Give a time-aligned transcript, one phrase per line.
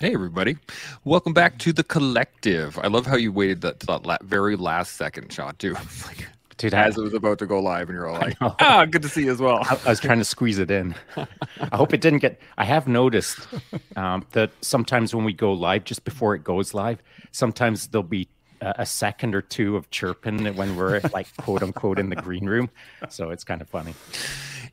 [0.00, 0.56] Hey, everybody.
[1.04, 2.78] Welcome back to the collective.
[2.78, 5.74] I love how you waited that, to that la- very last second shot, too.
[6.06, 6.26] like,
[6.56, 9.10] Dude, I, it was about to go live, and you're all like, ah, good to
[9.10, 9.58] see you as well.
[9.62, 10.94] I, I was trying to squeeze it in.
[11.18, 12.40] I hope it didn't get.
[12.56, 13.46] I have noticed
[13.94, 18.26] um, that sometimes when we go live, just before it goes live, sometimes there'll be
[18.62, 22.46] a, a second or two of chirping when we're like quote unquote in the green
[22.46, 22.70] room.
[23.10, 23.94] So it's kind of funny.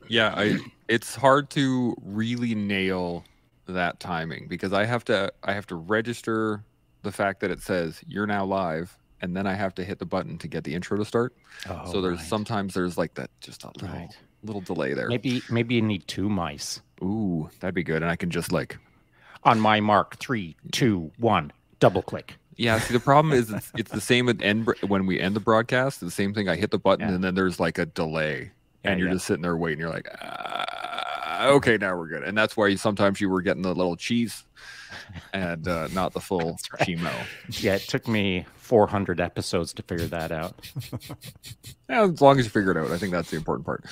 [0.08, 0.56] Yeah, I,
[0.88, 3.24] it's hard to really nail
[3.72, 6.64] that timing because I have to I have to register
[7.02, 10.06] the fact that it says you're now live and then I have to hit the
[10.06, 11.34] button to get the intro to start.
[11.68, 12.26] Oh, so there's right.
[12.28, 14.08] sometimes there's like that just a little Right.
[14.42, 15.08] little delay there.
[15.08, 16.80] maybe maybe you need two mice.
[17.02, 18.78] Ooh, that'd be good and I can just like
[19.44, 22.34] On my mark, three, two, one, double click.
[22.56, 25.40] Yeah, see the problem is it's, it's the same at end when we end the
[25.40, 26.00] broadcast.
[26.00, 26.48] The same thing.
[26.48, 27.14] I hit the button Yeah.
[27.14, 28.50] and then there's like a delay,
[28.84, 29.14] Yeah, and you're yeah.
[29.14, 29.78] just sitting there waiting.
[29.78, 30.64] You're like, uh,
[31.38, 32.22] okay, now we're good.
[32.24, 34.44] And that's why you, sometimes you were getting the little cheese,
[35.32, 36.88] and uh, not the full right.
[36.88, 37.12] chemo.
[37.62, 40.54] Yeah, it took me 400 episodes to figure that out.
[41.90, 43.82] Yeah, as long as you figure it out, I think that's the important part.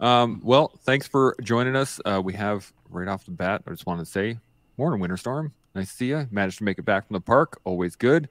[0.00, 2.00] Um, well, thanks for joining us.
[2.04, 3.62] Uh, we have right off the bat.
[3.64, 4.38] I just wanted to say,
[4.76, 5.52] morning, Winter Storm.
[5.72, 6.26] Nice to see you.
[6.32, 7.60] Managed to make it back from the park.
[7.62, 8.28] Always good.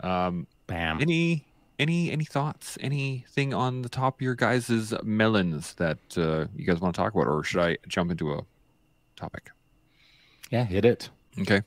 [0.00, 1.00] Um, Bam.
[1.00, 1.46] any
[1.80, 2.76] any any thoughts?
[2.80, 7.14] Anything on the top of your guys' melons that uh, you guys want to talk
[7.14, 8.42] about or should i jump into a
[9.16, 9.50] topic?
[10.50, 11.08] Yeah, hit it.
[11.40, 11.62] okay.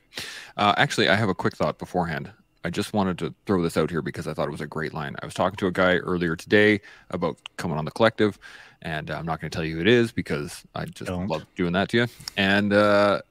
[0.55, 2.31] Uh, actually i have a quick thought beforehand.
[2.65, 4.93] I just wanted to throw this out here because i thought it was a great
[4.93, 5.15] line.
[5.21, 8.37] I was talking to a guy earlier today about coming on the collective
[8.83, 11.27] and i'm not going to tell you who it is because i just Don't.
[11.27, 12.07] love doing that to you.
[12.37, 13.21] And uh,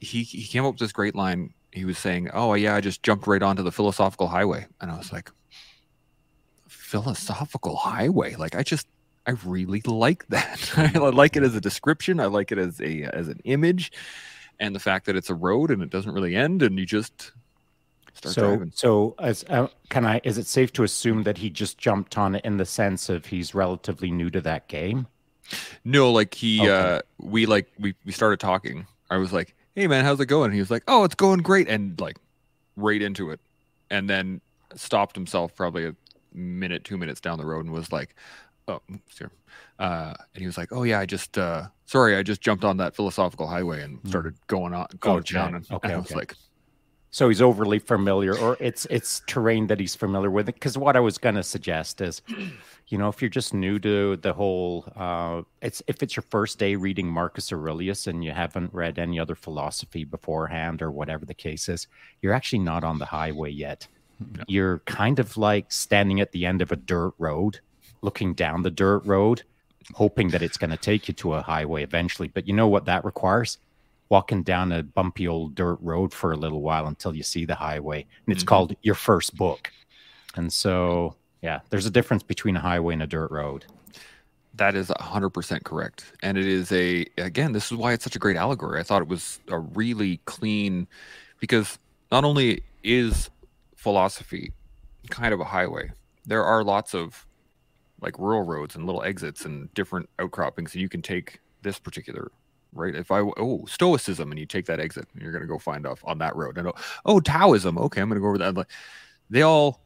[0.00, 1.54] he, he came up with this great line.
[1.72, 4.66] He was saying oh yeah i just jumped right onto the philosophical highway.
[4.80, 5.30] And i was like
[6.90, 8.88] philosophical highway like i just
[9.26, 13.04] i really like that i like it as a description i like it as a
[13.14, 13.92] as an image
[14.58, 17.30] and the fact that it's a road and it doesn't really end and you just
[18.12, 20.20] start so, driving so as uh, can I?
[20.24, 23.26] Is it safe to assume that he just jumped on it in the sense of
[23.26, 25.06] he's relatively new to that game?
[25.84, 26.70] no like he Okay.
[26.70, 30.46] uh we like we, we started talking i was like hey man how's it going
[30.46, 32.18] and he was like oh it's going great and like
[32.76, 33.40] right into it
[33.90, 34.40] and then
[34.74, 35.94] stopped himself probably a
[36.32, 38.14] minute two minutes down the road and was like
[38.68, 39.30] oh oops, here
[39.78, 42.76] uh and he was like oh yeah i just uh sorry i just jumped on
[42.76, 46.14] that philosophical highway and started going on going down and, Okay, and i was okay.
[46.14, 46.34] like
[47.12, 50.46] So he's overly familiar, or it's it's terrain that he's familiar with.
[50.46, 52.22] Because what I was gonna suggest is,
[52.88, 56.58] you know, if you're just new to the whole, uh, it's if it's your first
[56.60, 61.34] day reading Marcus Aurelius and you haven't read any other philosophy beforehand or whatever the
[61.34, 61.88] case is,
[62.22, 63.88] you're actually not on the highway yet.
[64.20, 64.44] No.
[64.48, 67.60] You're kind of like standing at the end of a dirt road,
[68.02, 69.42] looking down the dirt road,
[69.94, 72.28] hoping that it's going to take you to a highway eventually.
[72.28, 73.58] But you know what that requires?
[74.08, 77.54] Walking down a bumpy old dirt road for a little while until you see the
[77.54, 78.06] highway.
[78.26, 78.48] And it's Mhm.
[78.48, 79.72] called your first book.
[80.34, 83.64] And so, yeah, there's a difference between a highway and a dirt road.
[84.54, 86.12] That is 100% correct.
[86.22, 88.80] And it is a, again, this is why it's such a great allegory.
[88.80, 90.88] I thought it was a really clean,
[91.38, 91.78] because
[92.12, 93.30] not only is
[93.80, 94.52] philosophy
[95.08, 95.90] kind of a highway,
[96.26, 97.26] there are lots of
[98.02, 100.74] like rural roads and little exits and different outcroppings.
[100.74, 102.30] You can take this particular,
[102.74, 102.94] right?
[102.94, 105.86] If I, oh, Stoicism, and you take that exit, and you're going to go find
[105.86, 106.58] off on that road.
[106.58, 106.74] And oh,
[107.06, 107.78] oh, Taoism.
[107.78, 108.54] Okay, I'm going to go over that.
[108.54, 108.70] Like,
[109.30, 109.80] They all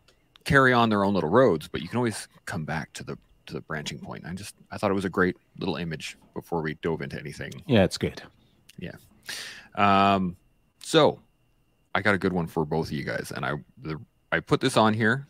[0.44, 3.16] carry on their own little roads, but you can always come back to the
[3.47, 4.25] to the branching point.
[4.27, 7.53] I just I thought it was a great little image before we dove into anything.
[7.66, 8.22] Yeah, it's good.
[8.78, 8.97] Yeah.
[9.77, 10.37] Um,
[10.81, 11.21] so
[11.94, 14.00] I got a good one for both of you guys, and I the,
[14.32, 15.27] I put this on here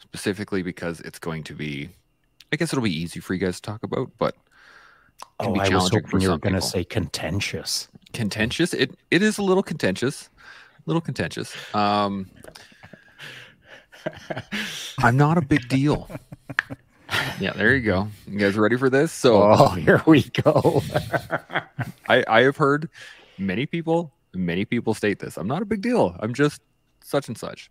[0.00, 1.88] specifically because it's going to be,
[2.52, 4.34] I guess it'll be easy for you guys to talk about, but
[5.38, 7.88] Oh, I was hoping you were going to say contentious.
[8.14, 8.72] contentious.
[8.74, 10.28] It it is a little contentious,
[10.78, 11.54] a little contentious.
[11.74, 12.30] Um,
[14.98, 16.08] I'm not a big deal.
[17.38, 18.08] Yeah, there you go.
[18.26, 19.12] You guys ready for this?
[19.12, 20.82] So Oh, here we go.
[22.08, 22.88] I, I have heard
[23.38, 25.36] many people, many people state this.
[25.36, 26.16] I'm not a big deal.
[26.20, 26.60] I'm just
[27.02, 27.70] such and such,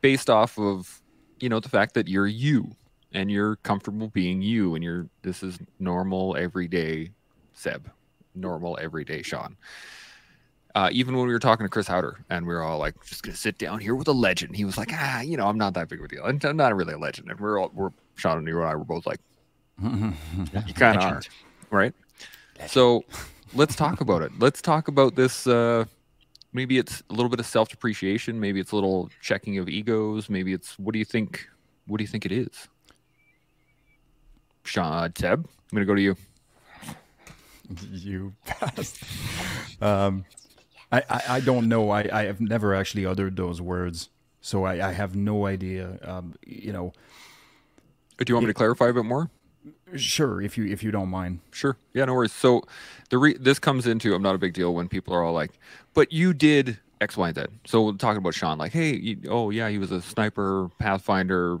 [0.00, 1.00] based off of
[1.40, 2.74] you know the fact that you're you
[3.12, 7.10] and you're comfortable being you, and you're this is normal everyday
[7.54, 7.90] Seb,
[8.34, 9.56] normal everyday Shaun.
[10.74, 13.22] Uh, even when we were talking to Chris Haueter, and we were all like, "Just
[13.22, 15.74] gonna sit down here with a legend," he was like, "Ah, you know, I'm not
[15.74, 16.22] that big of a deal.
[16.24, 18.74] I'm, I'm not really a legend." And we're all, we're Shaun and you and I
[18.76, 19.20] were both like,
[19.82, 20.14] "You
[20.74, 21.28] kind of are." Legend.
[21.70, 21.94] right?
[22.66, 23.04] So
[23.54, 24.32] let's talk about it.
[24.38, 25.46] Let's talk about this.
[25.46, 25.84] Uh,
[26.52, 28.38] maybe it's a little bit of self depreciation.
[28.40, 30.28] Maybe it's a little checking of egos.
[30.28, 31.48] Maybe it's what do you think?
[31.86, 32.68] What do you think it is?
[34.64, 36.16] Shaun Teb, I'm gonna go to you.
[37.90, 39.02] you passed.
[39.80, 40.24] Um,
[40.90, 41.90] I, I, I don't know.
[41.90, 44.08] I, I have never actually uttered those words,
[44.40, 45.98] so I, I have no idea.
[46.02, 46.92] Um, you know,
[48.18, 49.30] Do you want me to clarify a bit more?
[49.96, 51.40] Sure if you if you don't mind.
[51.50, 51.76] Sure.
[51.94, 52.32] Yeah, no worries.
[52.32, 52.62] So
[53.10, 55.52] the re- this comes into I'm not a big deal when people are all like,
[55.94, 57.44] but you did X, Y, and Z.
[57.64, 61.60] So we're talking about Shaun, like, hey, you, oh yeah, he was a sniper, pathfinder,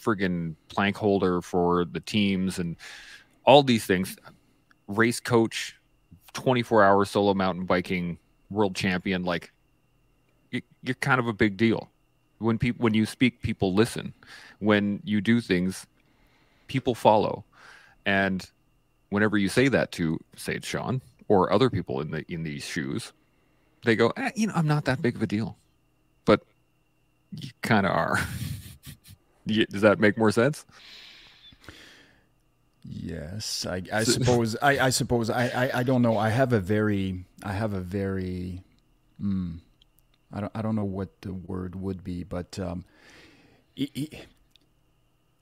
[0.00, 2.76] friggin' plank holder for the teams, and
[3.44, 4.16] all these things.
[4.88, 5.76] Race coach,
[6.32, 8.18] 24 hour solo mountain biking
[8.50, 9.24] world champion.
[9.24, 9.52] Like,
[10.50, 11.90] you, you're kind of a big deal.
[12.38, 14.14] When people when you speak, people listen.
[14.60, 15.86] When you do things,
[16.68, 17.44] people follow.
[18.08, 18.50] And
[19.10, 22.64] whenever you say that to, say, it's Shaun or other people in the in these
[22.64, 23.12] shoes,
[23.84, 25.58] they go, eh, you know, I'm not that big of a deal,
[26.24, 26.40] but
[27.36, 28.18] you kind of are.
[29.46, 30.64] Does that make more sense?
[32.82, 34.56] Yes, I, I suppose.
[34.62, 35.28] I, I suppose.
[35.28, 36.16] I, I, I don't know.
[36.16, 37.26] I have a very.
[37.42, 38.62] I have a very.
[39.22, 39.58] Mm,
[40.32, 40.52] I don't.
[40.54, 42.86] I don't know what the word would be, but um,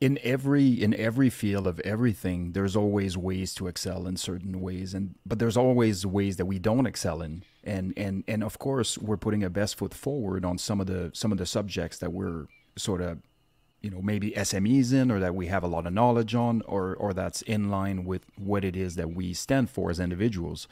[0.00, 4.92] in every in every field of everything, there's always ways to excel in certain ways,
[4.92, 8.98] and but there's always ways that we don't excel in, and and and of course,
[8.98, 12.12] we're putting our best foot forward on some of the some of the subjects that
[12.12, 12.46] we're
[12.76, 13.18] sort of
[13.80, 16.94] you know maybe SMEs in or that we have a lot of knowledge on or
[16.96, 20.68] or that's in line with what it is that we stand for as individuals.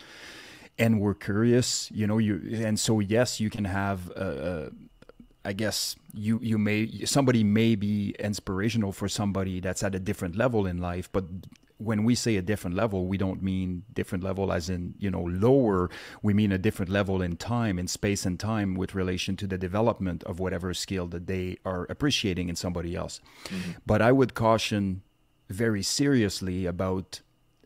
[0.77, 4.71] And we're curious you know you and so yes you can have uh,
[5.45, 10.37] I guess you you may somebody may be inspirational for somebody that's at a different
[10.37, 11.25] level in life but
[11.79, 15.23] when we say a different level we don't mean different level as in you know
[15.23, 15.91] lower.
[16.23, 19.59] We mean a different level in time in space and time with relation to the
[19.59, 23.21] development of whatever skill that they are appreciating in somebody else.
[23.47, 23.73] Mm-hmm.
[23.87, 25.03] But i would caution
[25.49, 27.21] very seriously about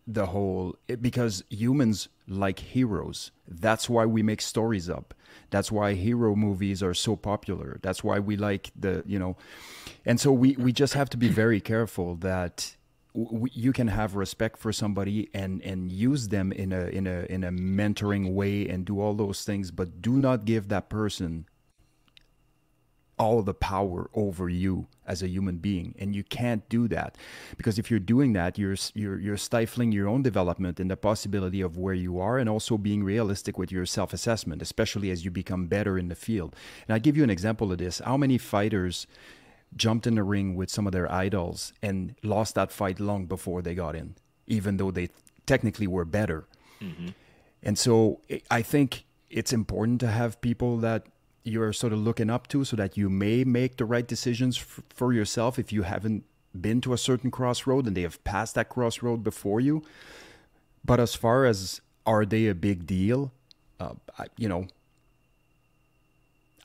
[0.06, 3.30] the whole because humans like heroes.
[3.46, 5.14] That's why we make stories up
[5.50, 7.78] that's why hero movies are so popular.
[7.82, 9.36] That's why we like the you know
[10.04, 12.76] and so we we just have to be very careful that
[13.14, 17.42] you can have respect for somebody and and use them in a in a in
[17.44, 21.46] a mentoring way and do all those things but do not give that person
[23.18, 27.16] all the power over you as a human being and you can't do that
[27.56, 31.60] because if you're doing that you're you're you're stifling your own development and the possibility
[31.60, 35.66] of where you are and also being realistic with your self-assessment especially as you become
[35.66, 36.54] better in the field.
[36.86, 37.98] And i give you an example of this.
[38.04, 39.06] How many fighters
[39.76, 43.62] jumped in the ring with some of their idols and lost that fight long before
[43.62, 44.14] they got in
[44.46, 45.08] even though they
[45.46, 46.46] technically were better?
[46.80, 47.08] Mm-hmm.
[47.62, 51.06] And so I- I think it's important to have people that
[51.48, 55.12] you're sort of looking up to so that you may make the right decisions for
[55.12, 56.24] yourself if you haven't
[56.58, 59.82] been to a certain crossroad and they have passed that crossroad before you.
[60.84, 63.32] But as far as are they a big deal,
[63.80, 64.66] uh, I, you know,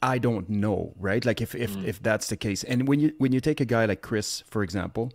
[0.02, 1.24] I don't know, right?
[1.24, 3.86] Like if if if that's the case, and when you when you take a guy
[3.86, 5.14] like Chris, for example,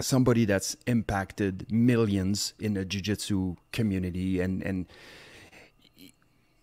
[0.00, 4.86] somebody that's impacted millions in the jiu-jitsu community and and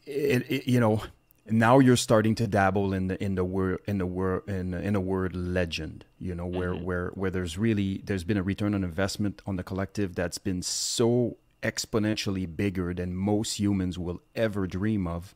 [0.05, 1.01] it, it, you know
[1.49, 4.95] now you're starting to dabble in the in the word in the word in in
[4.95, 6.85] a word legend you know where mm-hmm.
[6.85, 10.61] where where there's really there's been a return on investment on the collective that's been
[10.61, 15.33] so exponentially bigger than most humans will ever dream of.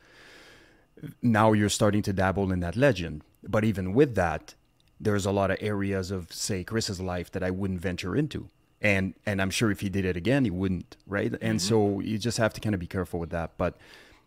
[1.22, 3.24] Now you're starting to dabble in that legend.
[3.44, 4.54] But even with that
[5.00, 8.50] there's a lot of areas of say chris's life that i wouldn't venture into.
[8.82, 11.32] And and i'm sure if he did it again he wouldn't right?
[11.42, 11.70] And mm-hmm.
[11.70, 13.58] so you just have to kind of be careful with that.
[13.58, 13.78] But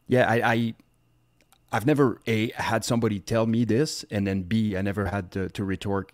[0.06, 0.75] yeah i i
[1.72, 5.48] i've never a had somebody tell me this and then b i never had to,
[5.50, 6.12] to retort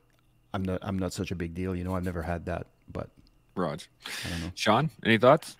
[0.55, 3.09] i'm not i'm not such a big deal you know i've never had that but
[3.57, 3.89] Raj.
[4.55, 5.57] Shaun, any thoughts?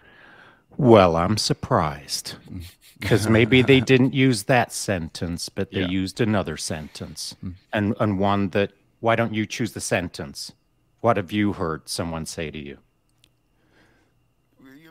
[0.77, 2.35] Well, I'm surprised
[3.01, 5.89] because maybe they didn't use that sentence, but they Yeah.
[5.89, 7.55] used another sentence, mm.
[7.73, 8.73] and and one that.
[9.01, 10.53] Why don't you choose the sentence?
[11.01, 12.79] What have you heard someone say to you?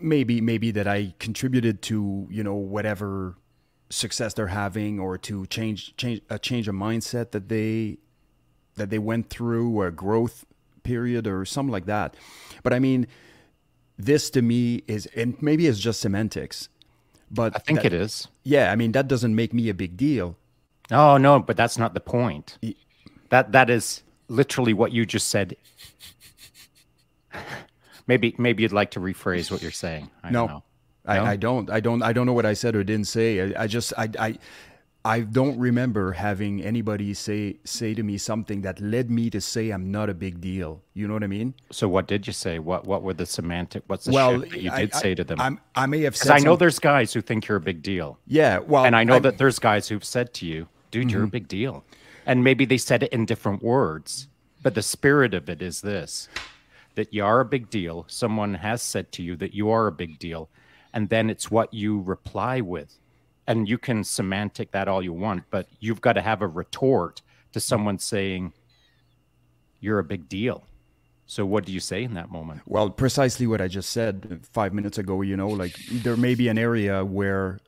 [0.02, 3.36] maybe maybe that I contributed to you know whatever
[3.96, 7.98] success they're having or to change change a change of mindset that they
[8.76, 10.46] that they went through or a growth
[10.84, 12.16] period or something like that.
[12.64, 13.08] But I mean,
[13.98, 16.70] this to me is and maybe it's just semantics.
[17.32, 18.28] But I think that- it is.
[18.44, 20.36] Yeah, I mean that doesn't make me a big deal.
[20.92, 22.58] Oh no, but that's not the point.
[23.30, 25.56] That that is literally what you just said.
[28.08, 30.12] Maybe maybe you'd like to rephrase what you're saying.
[30.24, 30.64] I No, don't know.
[31.08, 31.24] I, No?
[31.26, 31.70] I don't.
[31.70, 32.02] I don't.
[32.02, 33.54] I don't know what I said or didn't say.
[33.54, 33.94] I, I just.
[33.98, 34.10] I.
[34.20, 34.38] I
[35.06, 39.70] I don't remember having anybody say say to me something that led me to say
[39.70, 40.82] I'm not a big deal.
[40.96, 41.54] You know what I mean?
[41.72, 42.58] So what did you say?
[42.58, 43.84] What what were the semantic?
[43.86, 45.40] What's the well, shit that you did I, say to them?
[45.40, 46.30] I, I may have said.
[46.30, 46.60] because I know some...
[46.60, 48.18] there's guys who think you're a big deal.
[48.26, 49.20] Yeah, well, and I know I...
[49.20, 51.10] that there's guys who've said to you, "Dude, mm-hmm.
[51.12, 51.30] you're a mm-hmm.
[51.30, 51.84] big deal,"
[52.26, 54.28] and maybe they said it in different words,
[54.64, 56.30] but the spirit of it is this:
[56.96, 58.06] that you are a big deal.
[58.08, 60.50] Someone has said to you that you are a big deal,
[60.96, 62.98] and then it's what you reply with
[63.46, 67.22] and you can semantic that all you want, but you've got to have a retort
[67.52, 68.54] to someone saying
[69.80, 70.66] you're a big deal.
[71.28, 72.62] So what do you say in that moment?
[72.66, 76.48] Well, precisely what I just said 5 minutes ago, you know, like there may be
[76.48, 77.60] an area where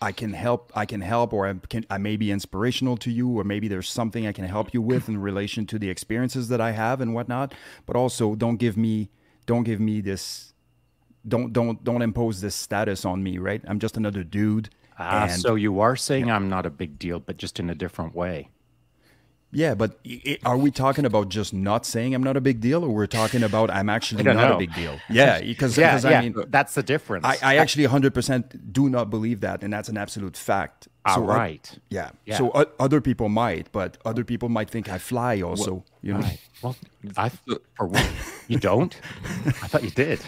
[0.00, 3.28] I can help I can help or I can I may be inspirational to you
[3.30, 6.60] or maybe there's something I can help you with in relation to the experiences that
[6.60, 7.54] I have and whatnot.
[7.86, 9.10] But also don't give me
[9.46, 10.52] don't give me this
[11.28, 13.62] don't don't don't impose this status on me, right?
[13.66, 16.36] I'm just another dude Ah, and, so you are saying yeah.
[16.36, 18.48] I'm not a big deal, but just in a different way.
[19.52, 22.82] Yeah, but it, are we talking about just not saying I'm not a big deal,
[22.84, 24.54] or we're talking about I'm actually not know.
[24.56, 24.98] a big deal?
[25.08, 27.24] Yeah, because yeah, yeah, I mean that's the difference.
[27.24, 30.88] I, I actually 100 percent do not believe that, and that's an absolute fact.
[31.08, 31.78] So All right.
[31.88, 32.10] Yeah.
[32.24, 32.36] yeah.
[32.36, 35.70] So uh, other people might, but other people might think I fly also.
[35.70, 36.20] Well, you know.
[36.20, 36.40] Right.
[36.62, 36.76] Well,
[37.16, 38.10] I for what?
[38.48, 38.98] You don't?
[39.46, 40.20] I thought you did.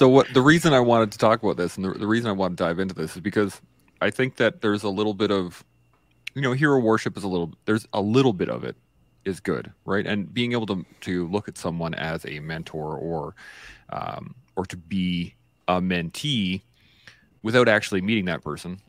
[0.00, 2.32] So what the reason I wanted to talk about this, and the, the reason I
[2.32, 3.60] want to dive into this, is because
[4.00, 5.62] I think that there's a little bit of,
[6.34, 7.52] you know, hero worship is a little.
[7.66, 8.76] There's a little bit of it
[9.26, 10.06] is good, right?
[10.06, 13.34] And being able to to look at someone as a mentor or,
[13.90, 15.34] um, or to be
[15.68, 16.62] a mentee
[17.42, 18.80] without actually meeting that person.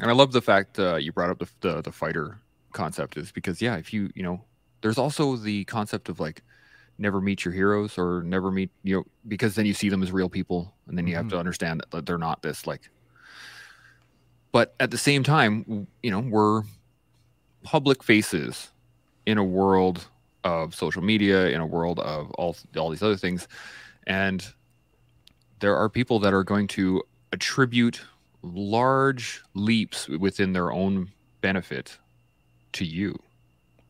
[0.00, 2.38] And I love the fact uh, you brought up the, the the fighter
[2.70, 4.44] concept is because yeah, if you you know,
[4.80, 6.44] there's also the concept of like
[7.00, 10.12] never meet your heroes or never meet you know because then you see them as
[10.12, 11.36] real people and then you have mm-hmm.
[11.36, 12.90] to understand that they're not this like
[14.52, 16.62] but at the same time, you know, we're
[17.62, 18.70] public faces
[19.26, 20.06] in a world
[20.44, 23.46] of social media, in a world of all all these other things,
[24.06, 24.46] and
[25.60, 27.02] there are people that are going to
[27.32, 28.00] attribute
[28.42, 31.10] large leaps within their own
[31.42, 31.98] benefit
[32.72, 33.14] to you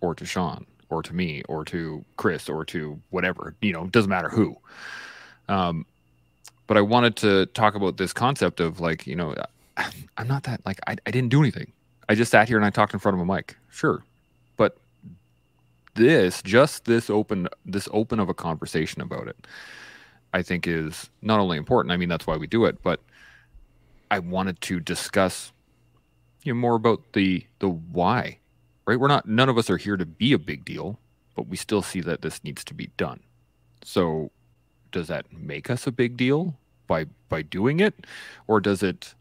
[0.01, 4.11] or to Shaun or to me or to Chris or to whatever, you know, doesn't
[4.11, 4.57] matter who.
[5.49, 5.87] Um,
[6.67, 9.35] but I wanted to talk about this concept of like, you know,
[10.17, 11.73] I'm not that like I, I didn't do anything.
[12.09, 13.57] I just sat here and I talked in front of a mic.
[13.71, 14.03] Sure.
[14.57, 14.77] But
[15.95, 19.47] this, just this open this open of a conversation about it,
[20.33, 21.93] I think is not only important.
[21.93, 23.01] I mean, that's why we do it, but
[24.11, 25.53] I wanted to discuss
[26.43, 28.40] you know more about the the why.
[28.87, 28.99] Right?
[28.99, 30.99] We're not none of us are here to be a big deal,
[31.37, 33.21] but we still see that this needs to be done.
[33.83, 34.31] So
[34.91, 36.57] does that make us a big deal
[36.87, 38.07] by by doing it
[38.47, 39.15] or does it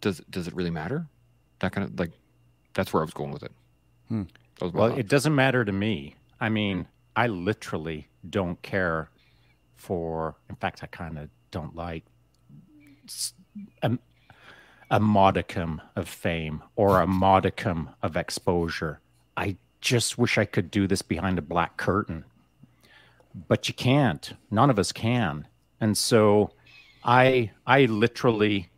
[0.00, 1.06] does does it really matter?
[1.60, 2.12] That kind of like
[2.74, 3.52] that's where I was going with it.
[4.08, 4.22] Hmm.
[4.60, 6.14] Well, it doesn't matter to me.
[6.40, 9.10] I mean, I literally don't care
[9.76, 10.36] for.
[10.48, 12.04] In fact, I kind of don't like
[13.82, 13.98] a,
[14.94, 19.00] a modicum of fame or a modicum of exposure.
[19.36, 22.24] I just wish I could do this behind a black curtain,
[23.48, 24.34] but you can't.
[24.52, 25.48] None of us can,
[25.80, 26.52] and so
[27.02, 28.70] I I literally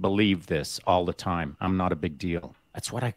[0.00, 1.56] believe this all the time.
[1.60, 2.56] I'm not a big deal.
[2.74, 3.14] That's what I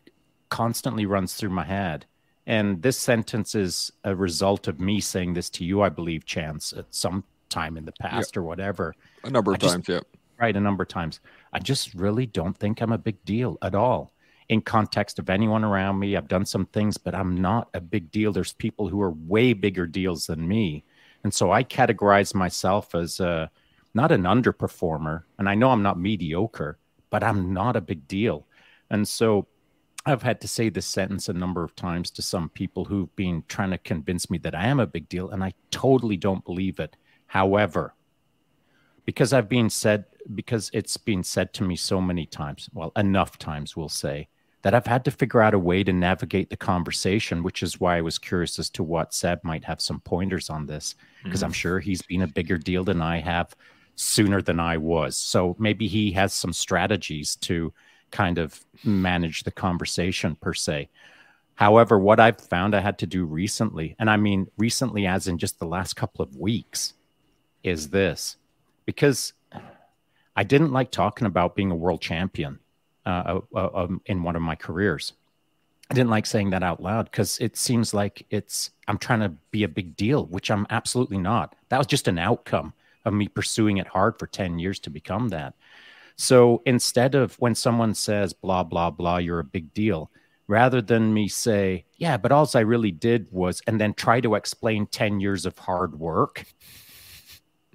[0.49, 2.05] constantly runs through my head.
[2.45, 6.73] And this sentence is a result of me saying this to you, I believe, Chance,
[6.73, 8.37] at some time in the past yep.
[8.37, 8.93] or whatever.
[9.23, 10.01] A number of times, yeah.
[10.39, 11.21] Right, a number of times.
[11.55, 14.11] I just really don't think I'm a big deal at all.
[14.49, 18.11] In context of anyone around me, I've done some things, but I'm not a big
[18.11, 18.33] deal.
[18.33, 20.83] There's people who are way bigger deals than me.
[21.23, 23.49] And so I categorize myself as a
[23.93, 25.23] not an underperformer.
[25.39, 26.77] And I know I'm not mediocre,
[27.09, 28.45] but I'm not a big deal.
[28.89, 29.47] And so
[30.05, 33.45] I've had to say this sentence a number of times to some people who've been
[33.47, 36.81] trying to convince me that I am a big deal, and I totally don't believe
[36.81, 36.97] it.
[37.27, 37.95] However,
[39.05, 43.37] because I've been said, because it's been said to me so many times, well, enough
[43.37, 44.27] times, we'll say,
[44.63, 47.97] that I've had to figure out a way to navigate the conversation, which is why
[47.97, 51.45] I was curious as to what Seb might have some pointers on this, because mm-hmm.
[51.45, 53.55] I'm sure he's been a bigger deal than I have
[53.95, 55.17] sooner than I was.
[55.17, 57.71] So maybe he has some strategies to
[58.11, 60.89] kind of manage the conversation per se.
[61.55, 65.37] However, what I've found I had to do recently, and I mean recently as in
[65.37, 66.93] just the last couple of weeks,
[67.63, 68.37] is this
[68.85, 69.33] because
[70.35, 72.59] I didn't like talking about being a world champion
[73.05, 75.13] uh, uh, in one of my careers.
[75.89, 79.29] I didn't like saying that out loud because it seems like it's I'm trying to
[79.51, 81.55] be a big deal, which I'm absolutely not.
[81.69, 82.73] That was just an outcome
[83.05, 85.53] of me pursuing it hard for 10 years to become that.
[86.15, 90.09] So instead of when someone says blah blah blah, you're a big deal,
[90.47, 94.35] rather than me say, yeah, but all I really did was, and then try to
[94.35, 96.45] explain 10 years of hard work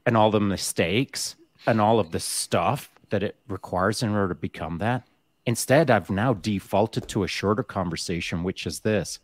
[0.06, 4.34] and all the mistakes and all of the stuff that it requires in order to
[4.34, 5.06] become that.
[5.46, 9.18] Instead, I've now defaulted to a shorter conversation, which is this.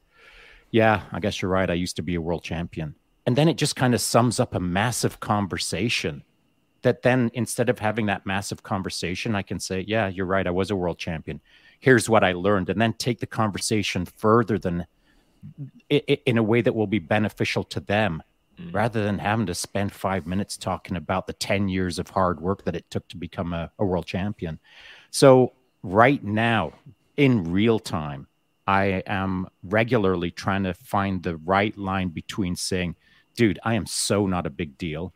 [0.70, 1.70] Yeah, I guess you're right.
[1.70, 2.94] I used to be a world champion.
[3.26, 6.22] And then it just kind of sums up a massive conversation
[6.82, 10.46] that then instead of having that massive conversation, I can say, yeah, you're right.
[10.46, 11.40] I was a world champion
[11.80, 14.86] here's what I learned, and then take the conversation further than
[15.88, 18.22] in a way that will be beneficial to them
[18.60, 18.74] mm.
[18.74, 22.64] rather than having to spend five minutes talking about the 10 years of hard work
[22.64, 24.58] that it took to become a, a world champion.
[25.10, 26.72] So, right now,
[27.16, 28.26] in real time,
[28.66, 32.96] I am regularly trying to find the right line between saying,
[33.36, 35.14] dude, I am so not a big deal.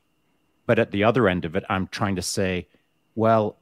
[0.66, 2.68] But at the other end of it, I'm trying to say,
[3.16, 3.58] well,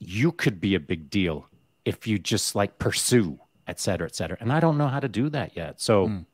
[0.00, 1.48] you could be a big deal
[1.84, 4.36] if you just like pursue, et cetera, et cetera.
[4.40, 5.80] And I don't know how to do that yet.
[5.80, 6.08] So.
[6.08, 6.26] Mm.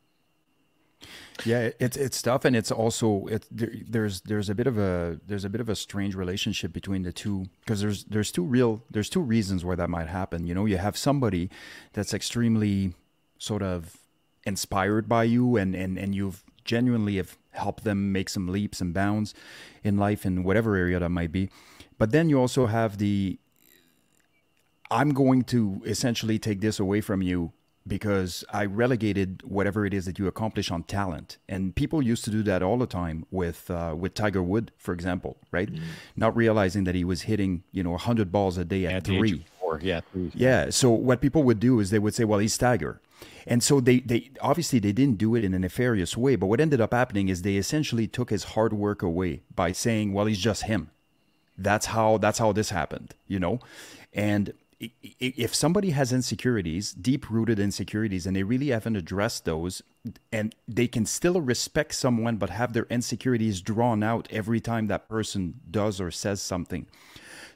[1.44, 5.20] Yeah, it's it's tough, and it's also it, there, there's there's a bit of a
[5.26, 8.82] there's a bit of a strange relationship between the two because there's there's two real
[8.90, 10.46] there's two reasons why that might happen.
[10.46, 11.50] You know, you have somebody
[11.92, 12.94] that's extremely
[13.38, 13.98] sort of
[14.44, 18.94] inspired by you, and and and you've genuinely have helped them make some leaps and
[18.94, 19.34] bounds
[19.82, 21.50] in life in whatever area that might be.
[21.98, 23.38] But then you also have the
[24.90, 27.52] I'm going to essentially take this away from you
[27.90, 31.36] because I relegated whatever it is that you accomplish on talent.
[31.48, 34.94] And people used to do that all the time with uh, with Tiger Wood, for
[34.94, 35.70] example, right?
[35.70, 35.80] Mm.
[36.16, 39.44] Not realizing that he was hitting you know 100 balls a day at, at three.
[39.60, 40.30] Four, yeah, three.
[40.34, 40.70] yeah.
[40.70, 43.02] So what people would do is they would say, well, he's Tiger.
[43.46, 46.60] And so they, they obviously they didn't do it in a nefarious way, but what
[46.60, 50.38] ended up happening is they essentially took his hard work away by saying, well, he's
[50.38, 50.90] just him.
[51.58, 53.60] That's how that's how this happened, you know?
[54.14, 59.82] And if somebody has insecurities, deep rooted insecurities, and they really haven't addressed those,
[60.32, 65.08] and they can still respect someone but have their insecurities drawn out every time that
[65.08, 66.86] person does or says something.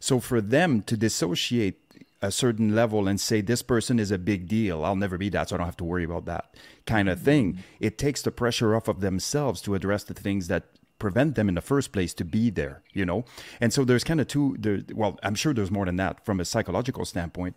[0.01, 1.81] So for them to dissociate
[2.21, 5.49] a certain level and say this person is a big deal, I'll never be that,
[5.49, 6.55] so I don't have to worry about that
[6.87, 7.25] kind of mm-hmm.
[7.25, 10.65] thing, it takes the pressure off of themselves to address the things that
[10.99, 13.25] prevent them in the first place to be there you know?
[13.61, 16.41] And so there's kind of two there well i'm sure there's more than that from
[16.41, 17.57] a psychological standpoint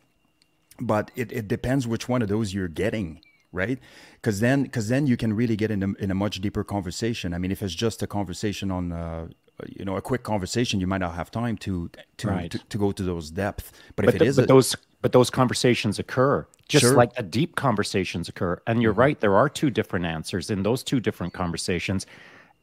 [0.79, 3.21] but it, it depends which one of those you're getting
[3.51, 3.79] right?
[4.13, 7.33] Because then because then you can really get in a, in a much deeper conversation.
[7.33, 9.27] I mean if it's just a conversation on uh,
[9.65, 12.51] you know a quick conversation you might not have time to to right.
[12.51, 13.71] to, to, go to those depth.
[13.95, 16.45] But, but if it the, is but a, those but those conversations occur.
[16.67, 16.95] Just sure.
[16.95, 18.61] like the deep conversations occur.
[18.67, 18.99] And you're mm-hmm.
[18.99, 22.05] right there are two different answers in those two different conversations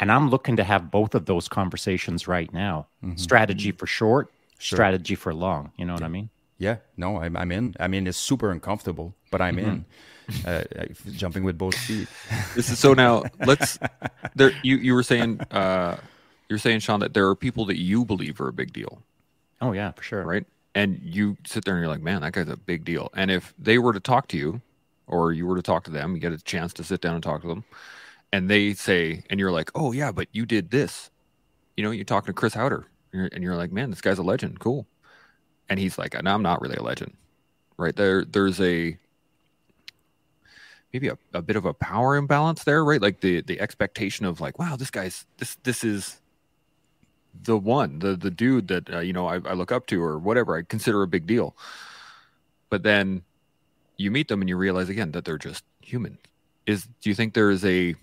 [0.00, 2.86] and I'm looking to have both of those conversations right now.
[3.02, 3.16] Mm-hmm.
[3.16, 4.76] Strategy for short, sure.
[4.76, 5.72] strategy for long.
[5.76, 6.30] You know what I mean?
[6.58, 7.74] Yeah, no, I'm, I'm in.
[7.80, 9.68] I mean, it's super uncomfortable, but I'm mm-hmm.
[9.68, 9.84] in.
[10.46, 10.64] Uh,
[11.10, 12.08] jumping with both feet.
[12.54, 13.24] this is so now.
[13.44, 13.78] Let's.
[14.34, 15.98] There, you you were saying, uh,
[16.48, 19.02] you're saying, Shaun, that there are people that you believe are a big deal.
[19.60, 20.22] Oh yeah, for sure.
[20.22, 23.10] Right, and you sit there and you're like, man, that guy's a big deal.
[23.14, 24.62] And if they were to talk to you,
[25.06, 27.22] or you were to talk to them, you get a chance to sit down and
[27.22, 27.64] talk to them
[28.32, 31.10] and they say, and you're like, oh yeah, but you did this.
[31.76, 34.60] You know, you're talking to Chris Haueter, and you're like, man, this guy's a legend.
[34.60, 34.86] Cool.
[35.68, 37.14] And he's like, no, I'm not really a legend.
[37.76, 38.96] Right there, there's a
[40.92, 43.02] maybe a, a bit of a power imbalance there, right?
[43.02, 46.20] Like the the expectation of like, wow, this guy's this this is
[47.42, 50.18] the one, the the dude that uh, you know I, I look up to or
[50.18, 51.56] whatever I consider a big deal.
[52.70, 53.22] But then
[53.96, 56.18] you meet them and you realize again that they're just human.
[56.66, 57.96] Is do you think there is a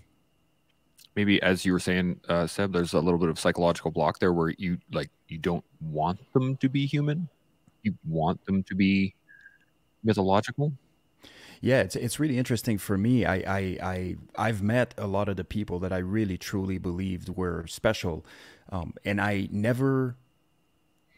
[1.16, 4.32] maybe as you were saying, uh, Seb, there's a little bit of psychological block there
[4.32, 7.28] where you like you don't want them to be human.
[7.82, 9.14] You want them to be
[10.04, 10.72] mythological.
[11.60, 13.24] Yeah, it's it's really interesting for me.
[13.24, 17.28] I, I I I've met a lot of the people that I really truly believed
[17.28, 18.26] were special,
[18.70, 20.16] um, and I never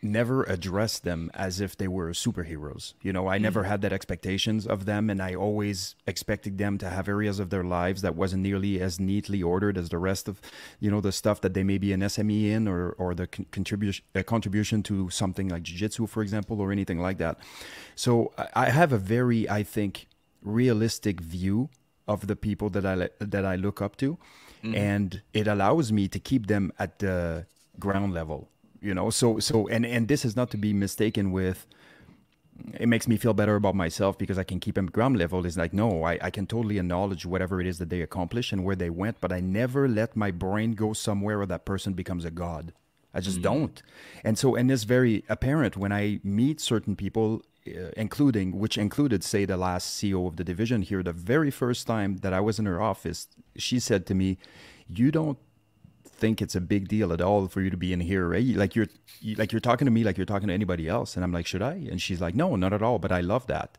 [0.05, 2.93] never addressed them as if they were superheroes.
[3.03, 3.43] You know, I mm.
[3.43, 7.51] never had that expectations of them, and I always expected them to have areas of
[7.51, 10.41] their lives that wasn't nearly as neatly ordered as the rest of,
[10.79, 13.47] you know, the stuff that they may be an SME in, or or the con-
[13.51, 17.39] contribution uh, contribution to something like jiu-jitsu, for example, or anything like that.
[17.97, 20.07] So I have a very, I think,
[20.43, 21.71] realistic view
[22.07, 24.19] of the people that I that I look up to,
[24.63, 24.77] mm.
[24.77, 27.47] and it allows me to keep them at the
[27.79, 28.51] ground level
[28.85, 31.67] you know so so and and this is not to be mistaken with
[32.75, 35.45] it makes me feel better about myself because I can keep them ground level.
[35.45, 38.65] Is like, no, I, I can totally acknowledge whatever it is that they accomplished and
[38.65, 42.25] where they went, but I never let my brain go somewhere where that person becomes
[42.25, 42.73] a god.
[43.13, 43.43] I just mm-hmm.
[43.43, 43.83] don't.
[44.25, 49.23] And so, and it's very apparent when I meet certain people, uh, including, which included,
[49.23, 52.59] say, the last CEO of the division here, the very first time that I was
[52.59, 54.39] in her office, she said to me,
[54.89, 55.39] You don't
[56.25, 58.47] think it's a big deal at all for you to be in here, right?
[58.57, 58.87] Like you're,
[59.21, 61.47] you, like you're talking to me like you're talking to anybody else, and I'm like,
[61.47, 61.75] should I?
[61.91, 62.99] And she's like, no, not at all.
[62.99, 63.77] But I love that,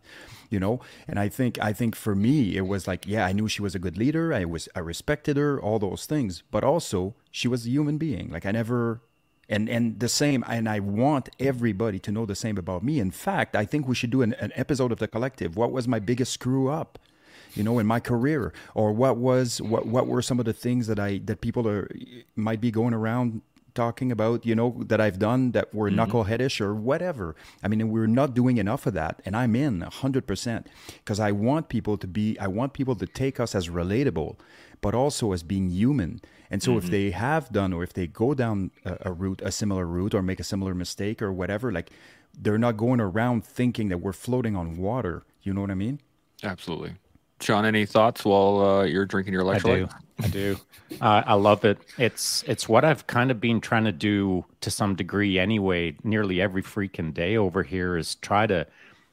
[0.51, 0.79] you know.
[1.07, 3.73] And I think, I think for me, it was like, yeah, I knew she was
[3.73, 4.31] a good leader.
[4.31, 6.43] I was, I respected her, all those things.
[6.51, 8.29] But also, she was a human being.
[8.29, 9.01] Like I never
[9.49, 13.11] and and the same and i want everybody to know the same about me in
[13.11, 15.99] fact i think we should do an, an, episode of the collective what was my
[15.99, 16.97] biggest screw up
[17.55, 20.87] you know, in my career, or what was what what were some of the things
[20.87, 21.89] that I that people are
[22.35, 23.41] might be going around
[23.75, 25.99] talking about, you know, that I've done that were mm-hmm.
[25.99, 27.35] knuckleheadish or whatever.
[27.61, 31.31] I mean, we're not doing enough of that, and I'm in hundred percent because I
[31.31, 34.37] want people to be, I want people to take us as relatable,
[34.81, 36.21] but also as being human.
[36.49, 36.85] And so, mm-hmm.
[36.85, 40.13] if they have done, or if they go down a, a route, a similar route,
[40.15, 41.91] or make a similar mistake, or whatever, like
[42.37, 45.23] they're not going around thinking that we're floating on water.
[45.43, 45.99] You know what I mean?
[46.43, 46.95] Absolutely.
[47.41, 49.83] Shaun, any thoughts while uh, you're drinking your electrolyte?
[49.83, 49.89] I do.
[50.23, 50.57] I do.
[51.01, 51.77] Uh, I love it.
[51.97, 55.95] It's it's what I've kind of been trying to do to some degree anyway.
[56.03, 58.65] Nearly every freaking day over here is try to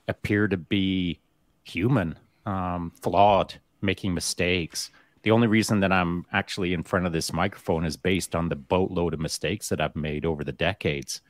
[0.06, 1.18] appear to be
[1.64, 4.90] human, um, flawed, making mistakes.
[5.22, 8.56] The only reason that I'm actually in front of this microphone is based on the
[8.56, 11.20] boatload of mistakes that I've made over the decades.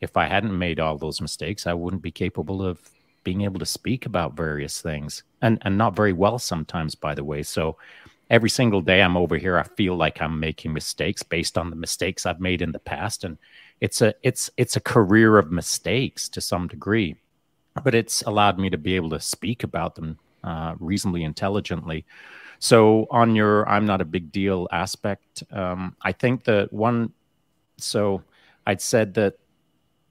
[0.00, 2.90] If I hadn't made all those mistakes, I wouldn't be capable of
[3.28, 7.22] being able to speak about various things and and not very well sometimes by the
[7.22, 7.42] way.
[7.42, 7.76] So
[8.30, 11.76] every single day i'm over here i feel like i'm making mistakes based on the
[11.76, 13.24] mistakes i've made in the past.
[13.24, 13.36] And
[13.84, 17.16] it's a it's it's a career of mistakes to some degree
[17.84, 22.06] but it's allowed me to be able to speak about them uh, reasonably intelligently.
[22.60, 27.12] So on your i'm not a big deal aspect um, i think that one
[27.76, 28.22] so
[28.66, 29.34] i'd said that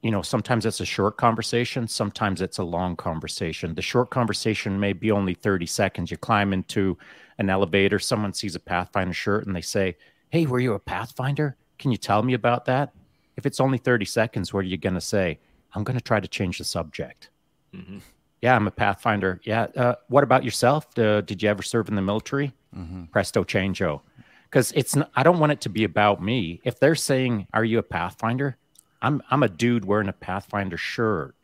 [0.02, 3.74] you know, sometimes it's a short conversation, sometimes it's a long conversation.
[3.74, 6.10] The short conversation may be only 30 seconds.
[6.10, 6.96] You climb into
[7.38, 9.96] an elevator, someone sees a Pathfinder shirt and they say,
[10.30, 11.56] Hey, were you a Pathfinder?
[11.78, 12.92] Can you tell me about that?
[13.36, 15.38] If it's only 30 seconds, what are you going to say?
[15.74, 17.30] I'm going to try to change the subject.
[17.74, 17.98] Mm-hmm.
[18.42, 19.40] Yeah, I'm a Pathfinder.
[19.44, 19.66] Yeah.
[19.76, 20.86] Uh, what about yourself?
[20.98, 22.52] Uh, did you ever serve in the military?
[22.76, 23.04] Mm-hmm.
[23.04, 24.00] Presto changeo.
[24.44, 26.60] Because it's, not, I don't want it to be about me.
[26.64, 28.56] If they're saying, Are you a Pathfinder?
[29.02, 31.34] I'm I'm a dude wearing a Pathfinder shirt.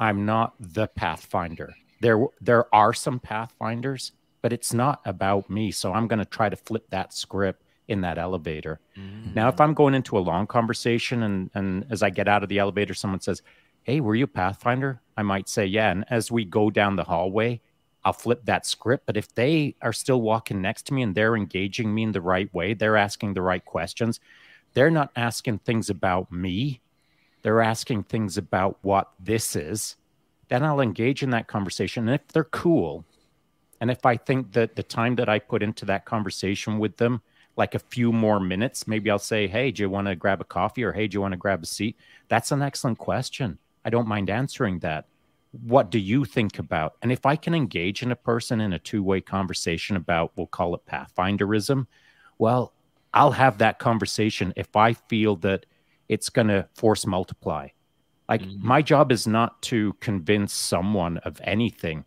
[0.00, 1.74] I'm not the Pathfinder.
[2.00, 5.70] There there are some Pathfinders, but it's not about me.
[5.70, 8.80] So I'm going to try to flip that script in that elevator.
[8.96, 9.34] Mm-hmm.
[9.34, 12.48] Now, if I'm going into a long conversation and and as I get out of
[12.48, 13.42] the elevator, someone says,
[13.82, 17.04] "Hey, were you a Pathfinder?" I might say, "Yeah." And as we go down the
[17.04, 17.60] hallway,
[18.04, 19.06] I'll flip that script.
[19.06, 22.20] But if they are still walking next to me and they're engaging me in the
[22.20, 24.20] right way, they're asking the right questions,
[24.74, 26.80] they're not asking things about me
[27.44, 29.96] they're asking things about what this is,
[30.48, 32.08] then I'll engage in that conversation.
[32.08, 33.04] And if they're cool,
[33.82, 37.20] and if I think that the time that I put into that conversation with them,
[37.56, 40.44] like a few more minutes, maybe I'll say, Hey, do you want to grab a
[40.44, 41.98] coffee or Hey, do you want to grab a seat?
[42.28, 43.58] That's an excellent question.
[43.84, 45.04] I don't mind answering that.
[45.50, 46.94] What do you think about?
[47.02, 50.46] And if I can engage in a person in a two way conversation about, we'll
[50.46, 51.86] call it Pathfinderism,
[52.38, 52.72] well,
[53.12, 55.66] I'll have that conversation if I feel that
[56.08, 57.68] it's going to force multiply.
[58.28, 58.66] Like mm-hmm.
[58.66, 62.04] my job is not to convince someone of anything.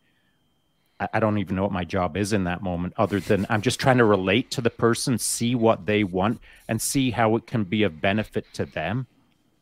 [1.00, 3.62] I, I, don't even know what my job is in that moment, other than I'm
[3.62, 7.46] just trying to relate to the person, see what they want, and see how it
[7.46, 9.08] can be of benefit to them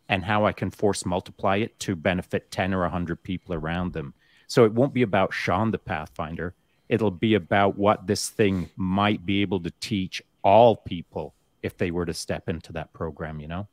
[0.08, 4.14] and how I can force multiply it to benefit 10 or 100 people around them.
[4.48, 6.54] So it won't be about Shaun the Pathfinder.
[6.88, 11.90] It'll be about what this thing might be able to teach all people if they
[11.90, 13.68] were to step into that program, you know?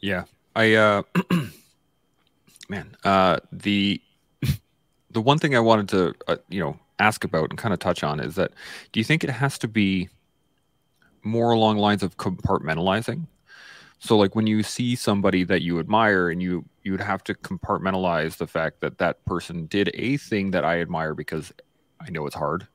[0.00, 0.24] Yeah,
[0.56, 1.02] I uh,
[2.68, 4.00] man, uh, the
[5.10, 8.02] the one thing I wanted to uh, you know ask about and kind of touch
[8.02, 8.52] on is that
[8.92, 10.08] do you think it has to be
[11.22, 13.26] more along lines of compartmentalizing?
[13.98, 17.34] So like when you see somebody that you admire and you you would have to
[17.34, 21.52] compartmentalize the fact that that person did a thing that I admire because
[22.00, 22.66] I know it's hard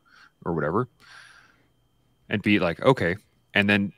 [0.45, 0.87] or whatever
[2.29, 3.15] and be like okay
[3.55, 3.91] and then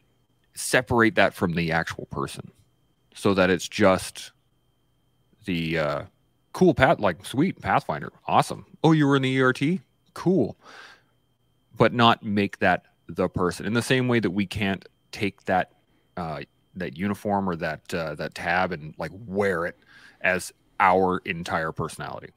[0.55, 2.49] separate that from the actual person
[3.17, 4.31] so that it's just
[5.45, 6.01] the uh,
[6.53, 8.65] cool path, like sweet Pathfinder, awesome.
[8.83, 9.79] Oh, you were in the ERT,
[10.13, 10.55] cool,
[11.75, 15.71] but not make that the person in the same way that we can't take that
[16.15, 16.41] uh,
[16.75, 19.77] that uniform or that uh, that tab and like wear it
[20.21, 22.29] as our entire personality.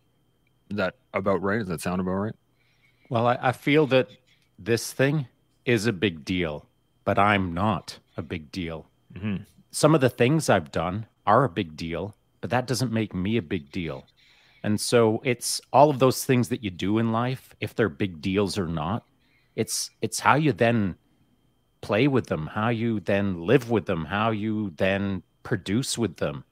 [0.70, 1.58] Is that about right?
[1.58, 2.34] Does that sound about right?
[3.10, 4.08] Well, I, I feel that
[4.58, 5.26] this thing
[5.66, 6.64] is a big deal,
[7.04, 8.86] but I'm not a big deal.
[9.12, 13.14] Mm-hmm some of the things I've done are a big deal, but that doesn't make
[13.14, 14.06] me a big deal.
[14.62, 18.20] And so it's all of those things that you do in life, if they're big
[18.20, 19.04] deals or not.
[19.56, 20.96] It's it's how you then
[21.80, 26.44] play with them, how you then live with them, how you then produce with them.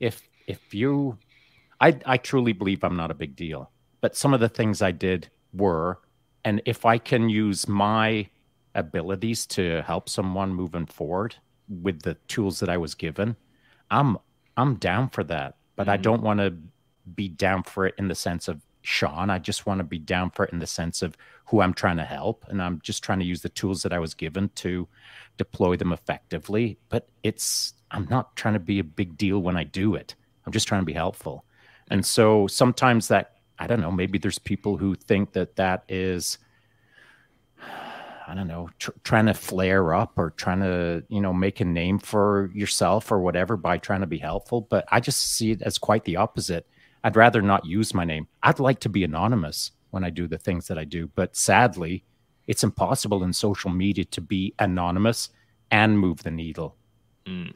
[0.00, 1.18] If if you
[1.80, 4.92] I I truly believe I'm not a big deal, but some of the things I
[4.92, 6.00] did were
[6.44, 8.28] and if I can use my
[8.74, 11.34] abilities to help someone moving forward
[11.68, 13.36] with the tools that I was given,
[13.90, 14.18] I'm
[14.56, 15.56] I'm down for that.
[15.76, 15.90] But mm-hmm.
[15.90, 16.54] I don't want to
[17.14, 19.30] be down for it in the sense of Shaun.
[19.30, 21.96] I just want to be down for it in the sense of who I'm trying
[21.98, 22.44] to help.
[22.48, 24.88] And I'm just trying to use the tools that I was given to
[25.36, 26.78] deploy them effectively.
[26.88, 30.14] But it's, I'm not trying to be a big deal when I do it.
[30.44, 31.44] I'm just trying to be helpful.
[31.90, 36.38] And so sometimes that, I don't know, maybe there's people who think that that is,
[38.26, 41.64] I don't know, tr- trying to flare up or trying to, you know, make a
[41.64, 44.62] name for yourself or whatever by trying to be helpful.
[44.62, 46.66] But I just see it as quite the opposite.
[47.04, 48.26] I'd rather not use my name.
[48.42, 51.08] I'd like to be anonymous when I do the things that I do.
[51.14, 52.04] But sadly,
[52.48, 55.30] it's impossible in social media to be anonymous
[55.70, 56.76] and move the needle.
[57.26, 57.54] Mm,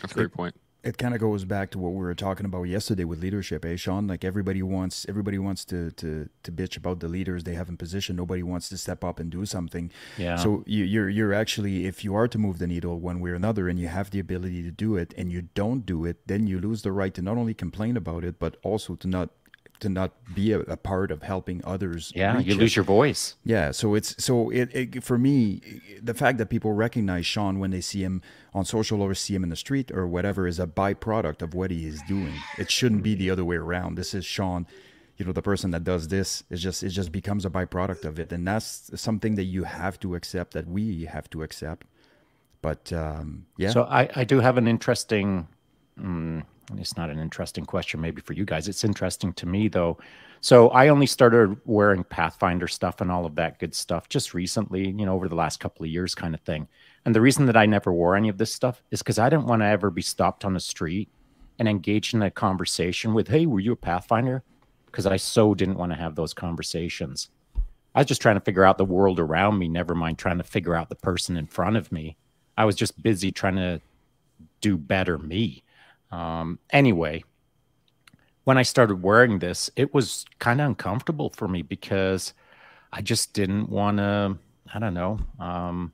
[0.00, 2.64] that's a great point it kind of goes back to what we were talking about
[2.64, 4.06] yesterday with leadership, eh, Shaun?
[4.08, 7.76] Like everybody wants everybody wants to to to bitch about the leaders they have in
[7.76, 8.16] position.
[8.16, 9.90] Nobody wants to step up and do something.
[10.18, 10.36] Yeah.
[10.36, 13.34] So you, you're you're actually if you are to move the needle one way or
[13.34, 16.46] another, and you have the ability to do it, and you don't do it, then
[16.46, 19.30] you lose the right to not only complain about it, but also to not
[19.82, 22.12] to not be a, a part of helping others.
[22.14, 23.36] Yeah, you lose your voice.
[23.44, 25.60] Yeah, so it's so it, it, for me
[26.00, 28.22] the fact that people recognize Shaun when they see him
[28.54, 31.70] on social or see him in the street or whatever is a byproduct of what
[31.70, 32.34] he is doing.
[32.58, 33.96] It shouldn't be the other way around.
[33.96, 34.66] This is Shaun
[35.18, 38.18] you know the person that does this it just it just becomes a byproduct of
[38.18, 41.86] it and that's something that you have to accept that we have to accept
[42.62, 45.46] but um yeah so i i do have an interesting
[45.98, 46.44] um,
[46.76, 48.68] it's not an interesting question maybe for you guys.
[48.68, 49.98] It's interesting to me though.
[50.40, 54.88] So I only started wearing Pathfinder stuff and all of that good stuff just recently,
[54.90, 56.66] you know, over the last couple of years kind of thing.
[57.04, 59.46] And the reason that I never wore any of this stuff is because I didn't
[59.46, 61.08] want to ever be stopped on the street
[61.58, 64.42] and engaged in a conversation with, hey, were you a Pathfinder?
[64.86, 67.30] Because I so didn't want to have those conversations.
[67.94, 70.44] I was just trying to figure out the world around me, never mind trying to
[70.44, 72.16] figure out the person in front of me.
[72.56, 73.80] I was just busy trying to
[74.60, 75.62] do better me.
[76.12, 77.24] Um, anyway,
[78.44, 82.34] when I started wearing this, it was kind of uncomfortable for me because
[82.92, 84.36] I just didn't want to,
[84.72, 85.92] I don't know, um,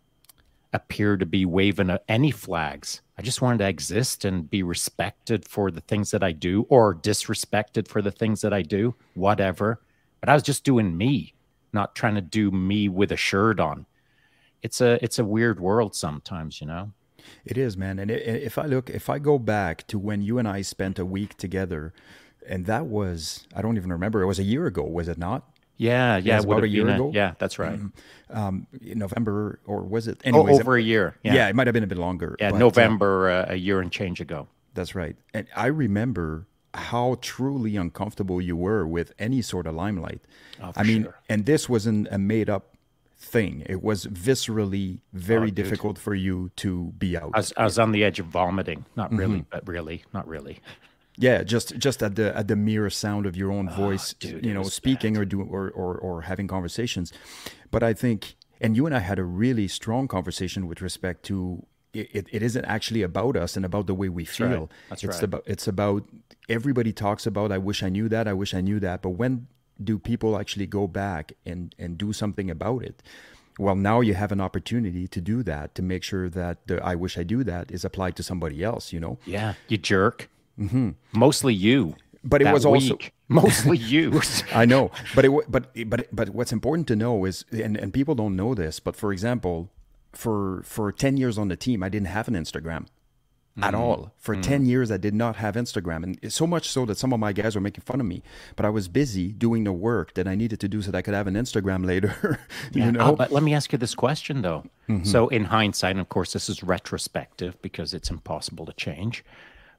[0.73, 3.01] appear to be waving any flags.
[3.17, 6.95] I just wanted to exist and be respected for the things that I do or
[6.95, 9.81] disrespected for the things that I do, whatever.
[10.21, 11.35] But I was just doing me,
[11.73, 13.87] not trying to do me with a shirt on.
[14.63, 16.93] It's a it's a weird world sometimes, you know.
[17.45, 17.99] It is, man.
[17.99, 21.05] And if I look, if I go back to when you and I spent a
[21.05, 21.93] week together,
[22.49, 25.45] and that was, I don't even remember, it was a year ago, was it not?
[25.77, 27.13] Yeah, yeah, about a year ago.
[27.15, 27.79] Yeah, that's right.
[27.79, 28.37] Mm-hmm.
[28.37, 30.21] Um, November, or was it?
[30.25, 31.17] Oh, Anyways, oh, over a year.
[31.23, 31.35] Yeah.
[31.35, 31.49] yeah.
[31.49, 32.37] it might have been a bit longer.
[32.41, 34.49] Yeah, but, November, uh, a year and change ago.
[34.75, 35.17] That's right.
[35.33, 40.21] And I remember how truly uncomfortable you were with any sort of limelight.
[40.61, 41.19] Oh, I mean, sure.
[41.29, 42.77] and this wasn't a made up
[43.19, 43.65] thing.
[43.67, 47.33] It was viscerally very oh, difficult for you to be out.
[47.35, 48.85] I was, I was, on the edge of vomiting.
[48.97, 49.51] Not really, mm-hmm.
[49.51, 50.61] but really, not really.
[51.17, 54.47] Yeah, just just at the at the mere sound of your own oh, voice, dude,
[54.47, 55.23] you know, speaking bad.
[55.23, 57.13] or doing or, or or having conversations.
[57.73, 61.67] But I think, and you and I had a really strong conversation with respect to
[61.93, 64.49] it, it isn't actually about us and about the way we feel.
[64.49, 64.71] That's right.
[64.91, 65.25] That's it's right.
[65.25, 66.09] about it's about
[66.49, 69.03] everybody talks about I wish I knew that, I wish I knew that.
[69.03, 69.49] But when
[69.83, 73.03] do people actually go back and and do something about it?
[73.59, 76.95] Well now you have an opportunity to do that to make sure that the i
[76.95, 79.19] wish i do that is applied to somebody else you know?
[79.27, 80.29] Yeah you jerk.
[80.59, 80.91] Mm-hmm.
[81.13, 82.91] mostly you but it was week.
[82.91, 84.21] also mostly you.
[84.53, 84.91] I know.
[85.15, 88.55] But it but but but what's important to know is and and people don't know
[88.55, 89.71] this but for example
[90.13, 92.87] for for 10 years on the team i didn't have an instagram
[93.63, 93.79] at mm.
[93.79, 94.13] all.
[94.19, 94.43] For mm.
[94.43, 96.03] 10 years, I did not have Instagram.
[96.03, 98.23] And so much so that some of my guys were making fun of me.
[98.57, 101.03] But I was busy doing the work that I needed to do so that I
[101.03, 102.41] could have an Instagram later.
[102.73, 102.91] you yeah.
[102.91, 103.01] know?
[103.01, 104.65] Oh, but let me ask you this question, though.
[104.89, 105.05] Mm-hmm.
[105.05, 109.25] So, in hindsight, and of course, this is retrospective because it's impossible to change.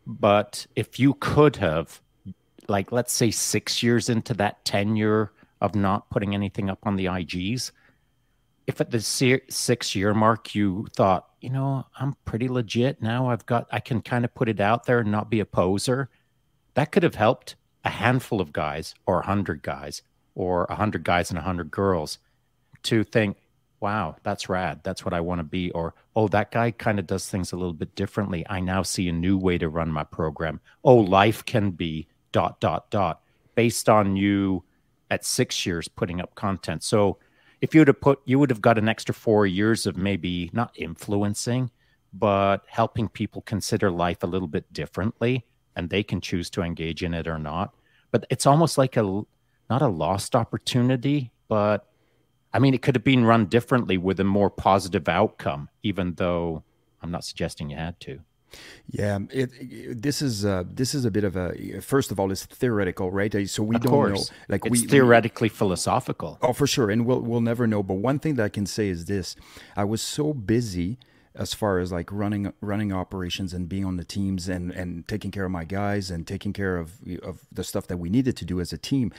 [0.05, 2.01] But if you could have,
[2.67, 7.05] like, let's say six years into that tenure of not putting anything up on the
[7.05, 7.71] IGs,
[8.69, 13.43] if at the six year mark you thought, you know, I'm pretty legit now, I've
[13.47, 16.07] got, I can kind of put it out there and not be a poser,
[16.75, 20.03] that could have helped a handful of guys or a hundred guys
[20.35, 22.19] or a hundred guys and a hundred girls
[22.83, 23.37] to think,
[23.79, 24.81] wow, that's rad.
[24.83, 25.71] That's what I want to be.
[25.71, 28.45] Or, oh, that guy kind of does things a little bit differently.
[28.51, 30.59] I now see a new way to run my program.
[30.83, 33.21] Oh, life can be dot, dot, dot,
[33.55, 34.63] based on you
[35.09, 36.83] at six years putting up content.
[36.83, 37.17] So
[37.61, 40.49] if you would have put, you would have got an extra four years of maybe
[40.53, 41.71] not influencing,
[42.13, 45.45] but helping people consider life a little bit differently
[45.75, 47.73] and they can choose to engage in it or not.
[48.11, 49.03] But it's almost like a,
[49.69, 51.85] not a lost opportunity, but
[52.53, 56.63] I mean, it could have been run differently with a more positive outcome, even though
[57.01, 58.19] I'm not suggesting you had to.
[58.87, 62.31] Yeah, it, it, this is uh, this is a bit of a first of all,
[62.31, 63.33] it's theoretical, right?
[63.33, 64.29] Uh, so we of don't course.
[64.29, 66.37] know, like it's we theoretically we, philosophical.
[66.41, 67.83] Oh, for sure, and we'll we'll never know.
[67.83, 69.35] But one thing that I can say is this:
[69.75, 70.97] I was so busy
[71.35, 75.31] as far as like running running operations and being on the teams and and taking
[75.31, 78.45] care of my guys and taking care of of the stuff that we needed to
[78.45, 79.11] do as a team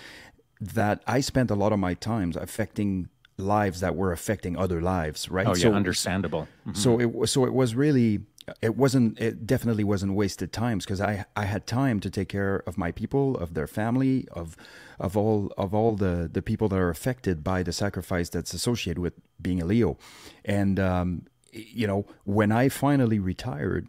[0.61, 3.09] that I spent a lot of my times affecting
[3.41, 5.47] lives that were affecting other lives, right?
[5.47, 6.47] Oh yeah, so, understandable.
[6.67, 6.75] Mm-hmm.
[6.75, 8.21] So it was so it was really
[8.63, 12.63] it wasn't it definitely wasn't wasted times because I I had time to take care
[12.67, 14.57] of my people, of their family, of
[14.99, 19.01] of all of all the the people that are affected by the sacrifice that's associated
[19.01, 19.99] with being a Leo,
[20.45, 23.89] and um, you know when I finally retired,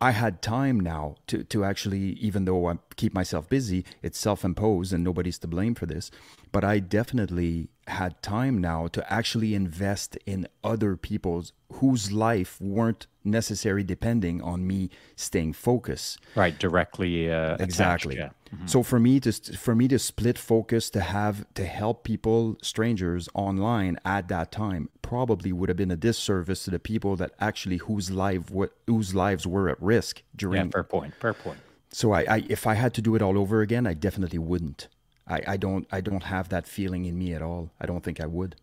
[0.00, 4.44] I had time now to, to actually, even though I keep myself busy, it's self
[4.44, 6.10] imposed and nobody's to blame for this.
[6.52, 13.06] But I definitely had time now to actually invest in other people's whose life weren't
[13.24, 16.18] necessarily depending on me staying focused.
[16.34, 17.30] Right, directly.
[17.30, 18.16] Uh, exactly.
[18.16, 18.56] Attached, yeah.
[18.56, 18.66] mm-hmm.
[18.66, 23.28] So for me to for me to split focus to have to help people, strangers
[23.34, 27.78] online at that time, probably would have been a disservice to the people that actually
[27.78, 30.66] whose life what whose lives were at risk during.
[30.66, 31.14] Yeah, fair point.
[31.20, 31.58] Fair point.
[31.90, 34.88] So I, I if I had to do it all over again, I definitely wouldn't.
[35.28, 37.70] I, I don't I don't have that feeling in me at all.
[37.80, 38.56] I don't think I would.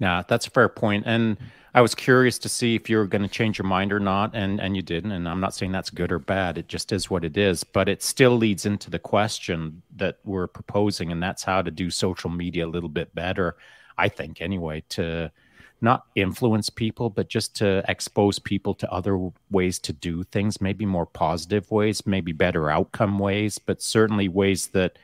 [0.00, 1.04] Nah, that's a fair point.
[1.06, 1.36] And
[1.74, 4.34] I was curious to see if you were going to change your mind or not,
[4.34, 5.12] and and you didn't.
[5.12, 6.58] And I'm not saying that's good or bad.
[6.58, 7.64] It just is what it is.
[7.64, 11.90] But it still leads into the question that we're proposing, and that's how to do
[11.90, 13.56] social media a little bit better.
[13.96, 15.32] I think anyway to
[15.80, 20.84] not influence people, but just to expose people to other ways to do things, maybe
[20.84, 24.98] more positive ways, maybe better outcome ways, but certainly ways that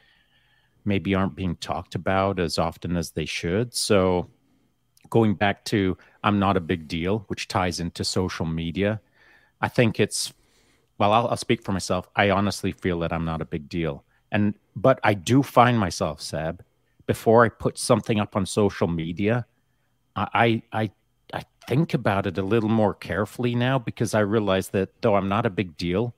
[0.85, 3.75] maybe aren't being talked about as often as they should.
[3.75, 4.29] So,
[5.11, 9.01] going back to I'm not a big deal, which ties into social media,
[9.61, 10.33] I think it's,
[10.99, 12.09] well, I'll, I'll speak for myself.
[12.16, 14.05] I honestly feel that I'm not a big deal.
[14.33, 16.64] And, but I do find myself, Seb,
[17.07, 19.47] before I put something up on social media,
[20.16, 20.90] I, I,
[21.33, 25.29] I think about it a little more carefully now because I realize that though I'm
[25.29, 26.14] not a big deal,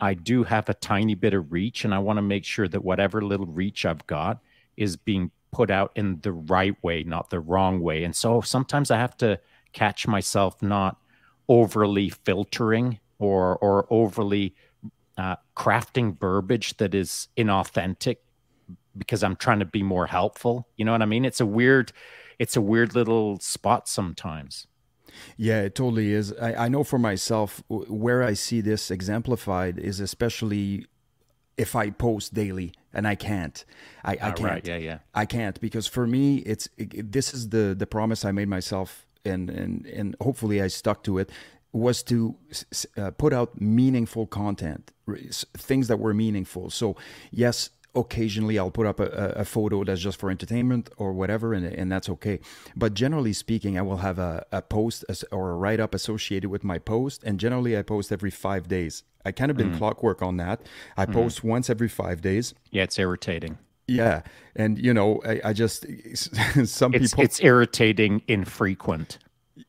[0.00, 2.84] I do have a tiny bit of reach, and I want to make sure that
[2.84, 4.40] whatever little reach I've got
[4.76, 8.04] is being put out in the right way, not the wrong way.
[8.04, 9.40] And so sometimes I have to
[9.72, 10.96] catch myself not
[11.48, 14.54] overly filtering or or overly
[15.18, 18.16] uh, crafting verbiage that is inauthentic
[18.96, 20.66] because I'm trying to be more helpful.
[20.76, 21.24] You know what I mean?
[21.24, 21.92] It's a weird,
[22.38, 24.66] it's a weird little spot sometimes.
[25.36, 26.32] Yeah, it totally is.
[26.34, 30.86] I, I know for myself where I see this exemplified is especially
[31.56, 33.64] if I post daily and I can't.
[34.04, 34.40] I, I can't.
[34.40, 34.66] Right.
[34.66, 34.98] Yeah, yeah.
[35.14, 39.06] I can't because for me it's it, this is the the promise I made myself
[39.24, 41.30] and and and hopefully I stuck to it
[41.72, 42.36] was to
[42.96, 44.90] uh, put out meaningful content,
[45.56, 46.70] things that were meaningful.
[46.70, 46.96] So,
[47.30, 51.64] yes, occasionally I'll put up a, a, photo that's just for entertainment or whatever, and,
[51.64, 52.40] and that's okay.
[52.76, 56.64] But generally speaking, I will have a, a post or a write up associated with
[56.64, 59.02] my post, and generally I post every five days.
[59.24, 59.78] I kind of been mm.
[59.78, 60.62] clockwork on that.
[60.96, 61.12] I mm.
[61.12, 62.54] post once every five days.
[62.70, 63.58] Yeah, it's irritating.
[63.86, 64.22] Yeah,
[64.54, 65.84] and you know, I, I just
[66.64, 69.18] some it's, people it's irritating, infrequent.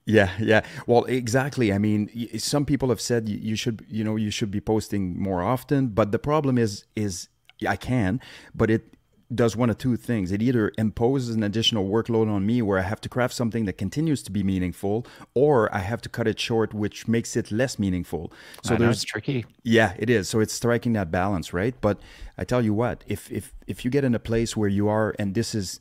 [0.05, 0.61] Yeah, yeah.
[0.87, 1.73] Well, exactly.
[1.73, 5.41] I mean, some people have said you should, you know, you should be posting more
[5.41, 7.27] often, but the problem is is
[7.67, 8.19] I can,
[8.53, 8.95] but it
[9.33, 10.31] does one of two things.
[10.31, 13.77] It either imposes an additional workload on me where I have to craft something that
[13.77, 17.79] continues to be meaningful, or I have to cut it short, which makes it less
[17.79, 18.31] meaningful.
[18.63, 19.45] So there's tricky.
[19.63, 20.27] Yeah, it is.
[20.29, 21.75] So it's striking that balance, right?
[21.79, 21.99] But
[22.37, 25.15] I tell you what, if if if you get in a place where you are,
[25.17, 25.79] and this is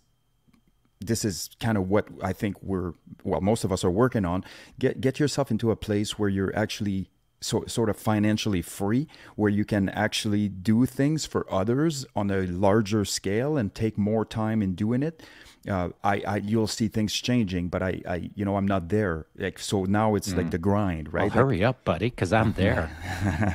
[1.01, 2.93] this is kind of what I think we're
[3.25, 4.45] well, most of us are working on.
[4.79, 7.11] Get get yourself into a place where you're actually
[7.41, 12.47] so, sort of financially free where you can actually do things for others on a
[12.47, 15.23] larger scale and take more time in doing it
[15.69, 19.27] uh, I, I you'll see things changing, but I, I you know I'm not there.
[19.37, 20.39] Like so now it's mm.
[20.39, 21.35] like the grind, right?
[21.35, 22.91] Well, hurry up, buddy, because I'm there.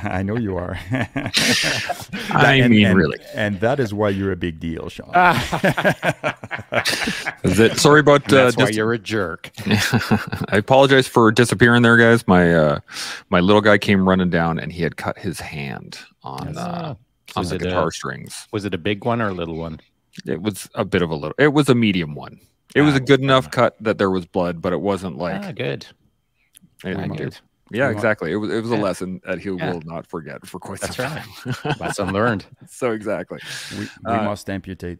[0.04, 0.78] I know you are.
[2.30, 5.10] I and, mean, and, really, and that is why you're a big deal, Shaun.
[7.42, 7.76] is it?
[7.78, 8.32] Sorry about.
[8.32, 9.50] Uh, That's why dis- you're a jerk.
[9.66, 12.28] I apologize for disappearing there, guys.
[12.28, 12.78] My uh,
[13.30, 16.56] my little guy came running down, and he had cut his hand on yes.
[16.56, 16.94] uh,
[17.34, 18.46] on the guitar a, strings.
[18.52, 19.80] Was it a big one or a little one?
[20.24, 21.34] It was a bit of a little.
[21.38, 22.40] It was a medium one.
[22.74, 25.52] It was a good enough cut that there was blood, but it wasn't like ah,
[25.52, 25.86] good.
[26.82, 27.38] good.
[27.70, 28.32] Yeah, exactly.
[28.32, 28.76] It was it was yeah.
[28.76, 29.72] a lesson that he yeah.
[29.72, 31.24] will not forget for quite That's some right.
[31.44, 31.74] time.
[31.80, 32.46] Lesson learned.
[32.68, 33.40] so exactly.
[33.72, 34.98] We, we uh, must amputate.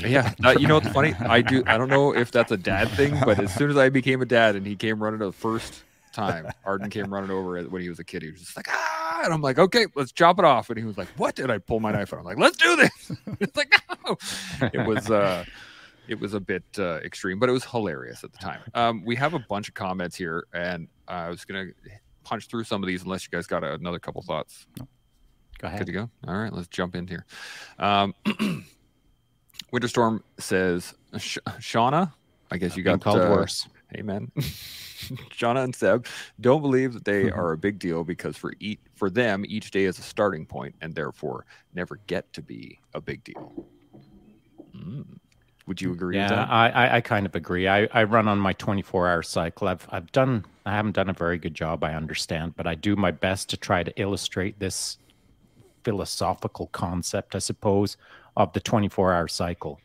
[0.00, 1.14] Yeah, uh, you know what's funny?
[1.14, 1.62] I do.
[1.66, 4.26] I don't know if that's a dad thing, but as soon as I became a
[4.26, 5.82] dad and he came running to the first
[6.12, 8.22] time, Arden came running over when he was a kid.
[8.22, 10.70] He was just like, ah, and I'm like, okay, let's chop it off.
[10.70, 11.38] And he was like, what?
[11.38, 12.20] And I pull my knife out.
[12.20, 13.12] I'm like, let's do this.
[13.40, 13.74] it's like,
[14.06, 14.16] no.
[14.72, 15.44] It was, uh,
[16.08, 18.60] it was a bit uh, extreme, but it was hilarious at the time.
[18.74, 21.66] Um, we have a bunch of comments here, and uh, I was gonna
[22.24, 24.66] punch through some of these unless you guys got another couple thoughts.
[25.58, 25.80] Go ahead.
[25.80, 26.10] Good to go.
[26.26, 27.24] All right, let's jump in here.
[27.78, 28.14] Um,
[29.72, 32.12] Winterstorm says, Shauna,
[32.50, 33.66] I guess you got called uh, worse.
[33.94, 34.30] Hey, man.
[34.36, 36.06] Shauna and Seb
[36.40, 39.84] don't believe that they are a big deal because for each, for them, each day
[39.84, 43.66] is a starting point and therefore never get to be a big deal.
[44.76, 45.18] Mm.
[45.66, 46.16] Would you agree?
[46.16, 47.68] Yeah, I, I kind of agree.
[47.68, 49.68] I, I run on my 24 hour cycle.
[49.68, 52.96] I've I've done I haven't done a very good job, I understand, but I do
[52.96, 54.98] my best to try to illustrate this
[55.84, 57.96] philosophical concept, I suppose,
[58.36, 59.80] of the 24 hour cycle.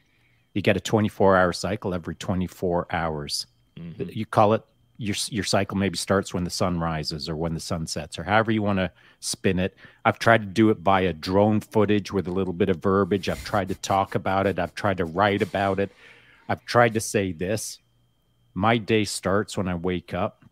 [0.53, 3.45] You get a 24 hour cycle every 24 hours.
[3.77, 4.09] Mm-hmm.
[4.11, 4.63] You call it
[4.97, 8.23] your your cycle maybe starts when the sun rises or when the sun sets or
[8.23, 9.75] however you want to spin it.
[10.03, 13.29] I've tried to do it via drone footage with a little bit of verbiage.
[13.29, 14.59] I've tried to talk about it.
[14.59, 15.91] I've tried to write about it.
[16.49, 17.79] I've tried to say this.
[18.53, 20.43] My day starts when I wake up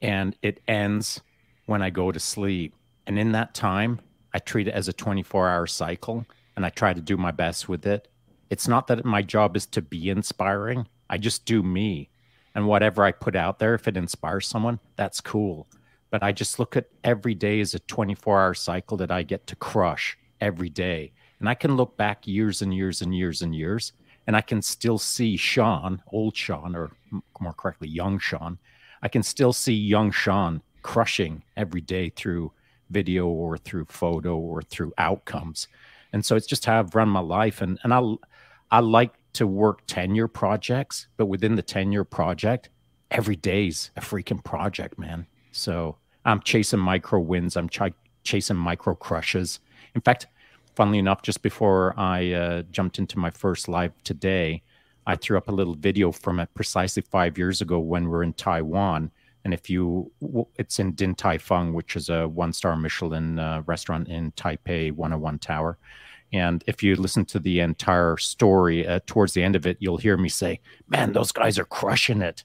[0.00, 1.20] and it ends
[1.66, 2.74] when I go to sleep.
[3.06, 4.00] And in that time,
[4.32, 7.68] I treat it as a 24 hour cycle and I try to do my best
[7.68, 8.06] with it.
[8.50, 10.86] It's not that my job is to be inspiring.
[11.10, 12.10] I just do me
[12.58, 15.68] and whatever I put out there, if it inspires someone, that's cool.
[16.10, 19.46] But I just look at every day as a 24 hour cycle that I get
[19.46, 21.12] to crush every day.
[21.38, 23.92] And I can look back years and years and years and years,
[24.26, 26.90] and I can still see Shaun, old Shaun, or
[27.38, 28.58] more correctly, young Shaun.
[29.02, 32.50] I can still see young Shaun crushing every day through
[32.90, 35.68] video or through photo or through outcomes.
[36.12, 37.60] And so it's just how I've run my life.
[37.60, 38.02] And, and I,
[38.72, 42.70] I like to work 10 year projects, but within the 10 year project,
[43.10, 45.26] every day's a freaking project, man.
[45.52, 49.60] So I'm chasing micro wins, I'm ch- chasing micro crushes.
[49.94, 50.26] In fact,
[50.74, 54.62] funnily enough, just before I uh, jumped into my first live today,
[55.06, 58.22] I threw up a little video from it precisely five years ago when we we're
[58.22, 59.10] in Taiwan.
[59.44, 60.12] And if you,
[60.56, 64.92] it's in Din Tai Fung, which is a one star Michelin uh, restaurant in Taipei
[64.92, 65.78] 101 Tower.
[66.32, 69.96] And if you listen to the entire story, uh, towards the end of it, you'll
[69.96, 72.44] hear me say, Man, those guys are crushing it.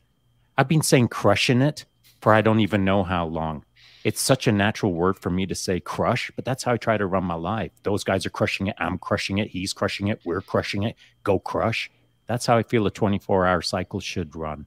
[0.58, 1.86] I've been saying crushing it
[2.22, 3.66] for I don't even know how long.
[4.04, 6.98] It's such a natural word for me to say crush, but that's how I try
[6.98, 7.72] to run my life.
[7.84, 8.76] Those guys are crushing it.
[8.78, 9.50] I'm crushing it.
[9.50, 10.22] He's crushing it.
[10.26, 10.96] We're crushing it.
[11.24, 11.90] Go crush.
[12.28, 14.66] That's how I feel a 24 hour cycle should run.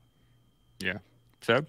[0.78, 0.98] Yeah.
[1.40, 1.68] Seb?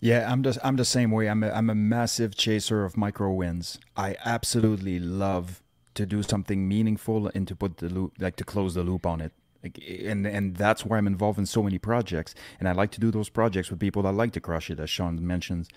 [0.00, 1.28] Yeah, I'm just I'm the same way.
[1.28, 3.78] I'm a, I'm a massive chaser of micro wins.
[3.96, 5.62] I absolutely love
[5.94, 9.20] to do something meaningful and to put the loop like to close the loop on
[9.20, 9.32] it.
[9.62, 13.00] Like, and and that's why I'm involved in so many projects, and I like to
[13.00, 15.68] do those projects with people that like to crush it, as Shaun mentions,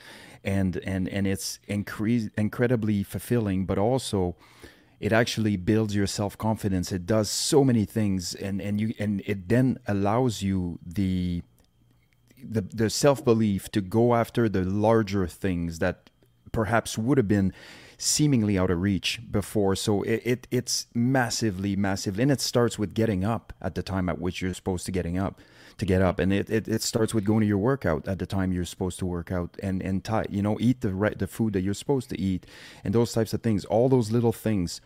[0.43, 4.36] and and and it's increase incredibly fulfilling, but also
[4.99, 6.91] it actually builds your self confidence.
[6.91, 11.43] It does so many things, and and you and it then allows you the
[12.43, 16.09] the the self belief to go after the larger things that
[16.51, 17.53] perhaps would have been
[17.98, 19.76] seemingly out of reach before.
[19.76, 24.08] So it, it it's massively, massive, and it starts with getting up at the time
[24.10, 25.39] at which you're supposed to getting up
[25.78, 28.26] to get up, and it, it, it starts with going to your workout at the
[28.26, 31.28] time you're supposed to work out, and and tie, you know eat the right the
[31.28, 32.45] food that you're supposed to eat,
[32.84, 34.82] and those types of things, all those little things,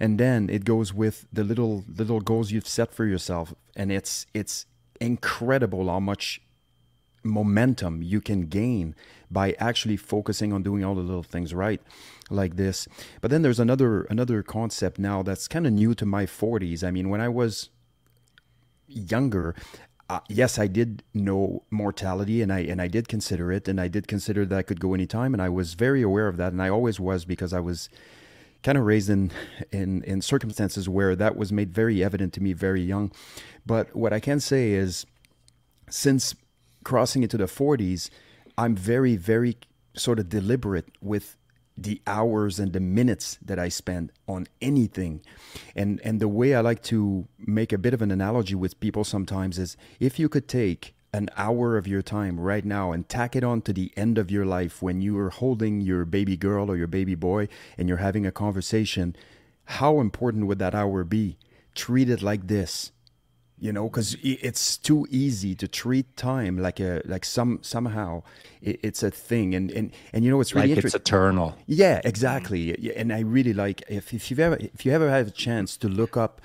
[0.00, 4.26] and then it goes with the little little goals you've set for yourself, and it's
[4.34, 4.66] it's
[5.00, 6.40] incredible how much
[7.24, 8.94] momentum you can gain
[9.30, 11.80] by actually focusing on doing all the little things right
[12.32, 12.88] like this
[13.20, 16.90] but then there's another another concept now that's kind of new to my 40s i
[16.90, 17.70] mean when i was
[18.88, 19.54] younger
[20.12, 23.88] uh, yes, I did know mortality, and I and I did consider it, and I
[23.88, 26.60] did consider that I could go anytime, and I was very aware of that, and
[26.60, 27.88] I always was because I was
[28.62, 29.30] kind of raised in
[29.70, 33.10] in in circumstances where that was made very evident to me very young.
[33.64, 35.06] But what I can say is,
[35.88, 36.34] since
[36.84, 38.10] crossing into the 40s,
[38.58, 39.56] I'm very very
[39.94, 41.36] sort of deliberate with
[41.76, 45.22] the hours and the minutes that I spend on anything.
[45.74, 49.04] And and the way I like to make a bit of an analogy with people
[49.04, 53.36] sometimes is if you could take an hour of your time right now and tack
[53.36, 56.70] it on to the end of your life when you are holding your baby girl
[56.70, 59.14] or your baby boy and you're having a conversation,
[59.64, 61.36] how important would that hour be?
[61.74, 62.91] Treat it like this
[63.62, 68.20] you know because it's too easy to treat time like a like some somehow
[68.60, 69.54] it's a thing.
[69.54, 71.56] And and and you know it's really like it's eternal.
[71.66, 72.92] Yeah exactly.
[72.96, 75.88] And i really like if, if you've ever if you ever have a chance to
[75.88, 76.40] look up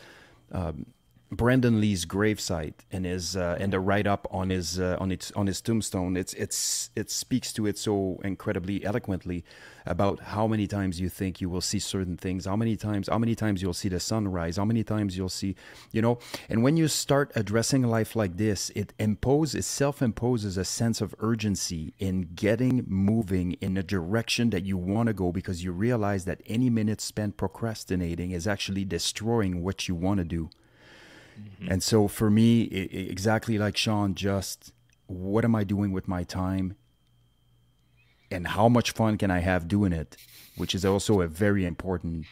[0.51, 0.85] um,
[1.29, 5.29] Brandon Lee's gravesite and his uh, and the write up on his uh, on its
[5.33, 6.15] on his tombstone.
[6.15, 9.43] It's it's it speaks to it so incredibly eloquently
[9.85, 13.17] about how many times you think you will see certain things, how many times how
[13.17, 15.57] many times you'll see the sunrise, how many times you'll see,
[15.91, 16.17] you know.
[16.47, 21.01] And when you start addressing life like this, it imposes it self imposes a sense
[21.01, 25.73] of urgency in getting moving in a direction that you want to go because you
[25.73, 30.49] realize that any minute spent procrastinating is actually destroying what you want to do.
[31.39, 31.71] Mm-hmm.
[31.71, 34.73] And so for me, it, exactly like Shaun, just
[35.07, 36.75] what am I doing with my time?
[38.29, 40.17] And how much fun can I have doing it?
[40.57, 42.25] Which is also a very important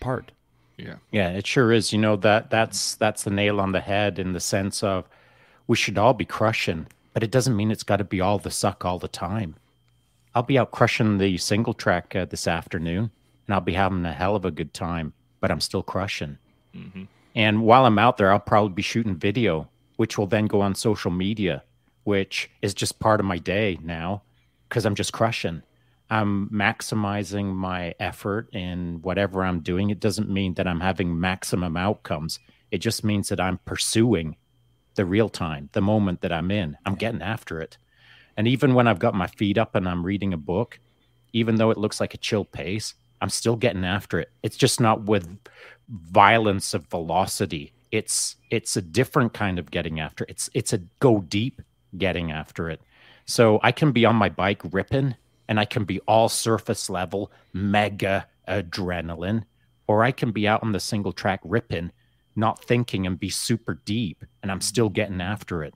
[0.00, 0.32] part.
[0.76, 0.96] Yeah.
[1.10, 1.92] Yeah, it sure is.
[1.92, 5.08] You know, that that's that's the nail on the head in the sense of
[5.66, 8.50] we should all be crushing, but it doesn't mean it's got to be all the
[8.50, 9.56] suck all the time.
[10.34, 13.10] I'll be out crushing the single track uh, this afternoon,
[13.46, 16.36] and I'll be having a hell of a good time, but I'm still crushing.
[16.74, 17.04] Mm-hmm.
[17.36, 20.74] And while I'm out there, I'll probably be shooting video, which will then go on
[20.74, 21.62] social media,
[22.04, 24.22] which is just part of my day now
[24.68, 25.62] because I'm just crushing.
[26.08, 29.90] I'm maximizing my effort in whatever I'm doing.
[29.90, 32.38] It doesn't mean that I'm having maximum outcomes.
[32.70, 34.36] It just means that I'm pursuing
[34.94, 36.78] the real time, the moment that I'm in.
[36.86, 37.76] I'm getting after it.
[38.38, 40.80] And even when I've got my feet up and I'm reading a book,
[41.34, 44.30] even though it looks like a chill pace, I'm still getting after it.
[44.42, 45.28] It's just not with
[45.88, 47.72] violence of velocity.
[47.92, 50.26] It's it's a different kind of getting after.
[50.28, 51.62] It's it's a go deep
[51.96, 52.80] getting after it.
[53.26, 55.16] So I can be on my bike ripping
[55.48, 59.44] and I can be all surface level, mega adrenaline,
[59.86, 61.92] or I can be out on the single track ripping,
[62.34, 65.74] not thinking and be super deep and I'm still getting after it.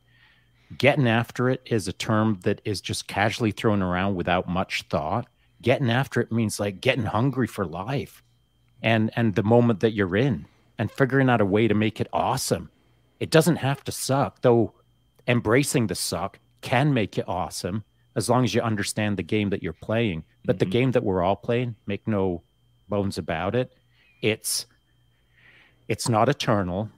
[0.76, 5.26] Getting after it is a term that is just casually thrown around without much thought.
[5.62, 8.22] Getting after it means like getting hungry for life
[8.82, 10.46] and and the moment that you're in
[10.78, 12.70] and figuring out a way to make it awesome.
[13.18, 14.72] It doesn't have to suck, though
[15.28, 17.84] embracing the suck can make it awesome
[18.16, 20.24] as long as you understand the game that you're playing.
[20.44, 20.58] But mm-hmm.
[20.58, 22.42] the game that we're all playing, make no
[22.88, 23.72] bones about it,
[24.22, 24.66] it's
[25.88, 26.88] it's not eternal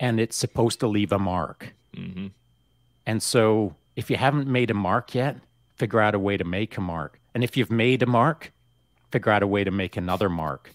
[0.00, 1.72] and it's supposed to leave a mark.
[1.96, 2.28] Mm-hmm.
[3.06, 5.36] And so if you haven't made a mark yet,
[5.76, 7.18] figure out a way to make a mark.
[7.34, 8.52] And if you've made a mark,
[9.10, 10.72] figure out a way to make another mark.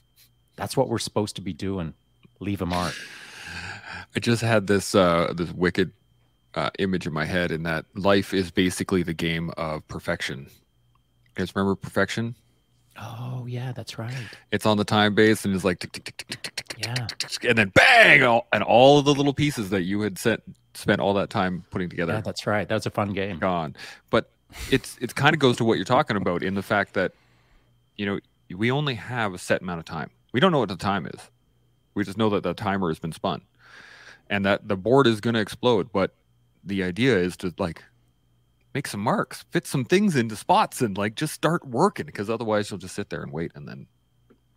[0.56, 1.94] That's what we're supposed to be doing.
[2.40, 2.94] Leave a mark.
[4.16, 5.92] I just had this uh, this wicked
[6.56, 10.48] uh, image in my head, in that life is basically the game of perfection.
[10.50, 12.36] You guys remember perfection?
[13.00, 14.14] Oh yeah, that's right.
[14.52, 16.94] It's on the time base and it's like tick, tick, tick, tick, tick, tick, yeah.
[16.94, 20.02] tick, tick, tick, and then bang, all, and all of the little pieces that you
[20.02, 20.42] had set
[20.76, 22.14] spent all that time putting together.
[22.14, 22.68] Yeah, that's right.
[22.68, 23.40] That was a fun game.
[23.40, 23.76] Gone,
[24.12, 24.30] but
[24.70, 27.14] it's it kind of goes to what you're talking about in the fact that
[27.98, 28.20] you know
[28.56, 30.10] we only have a set amount of time.
[30.32, 31.30] We don't know what the time is.
[31.94, 33.42] We just know that the timer has been spun
[34.30, 35.92] and that the board is going to explode.
[35.92, 36.14] But
[36.64, 37.84] the idea is to like
[38.74, 42.70] make some marks, fit some things into spots and like just start working because otherwise
[42.70, 43.88] you'll just sit there and wait and then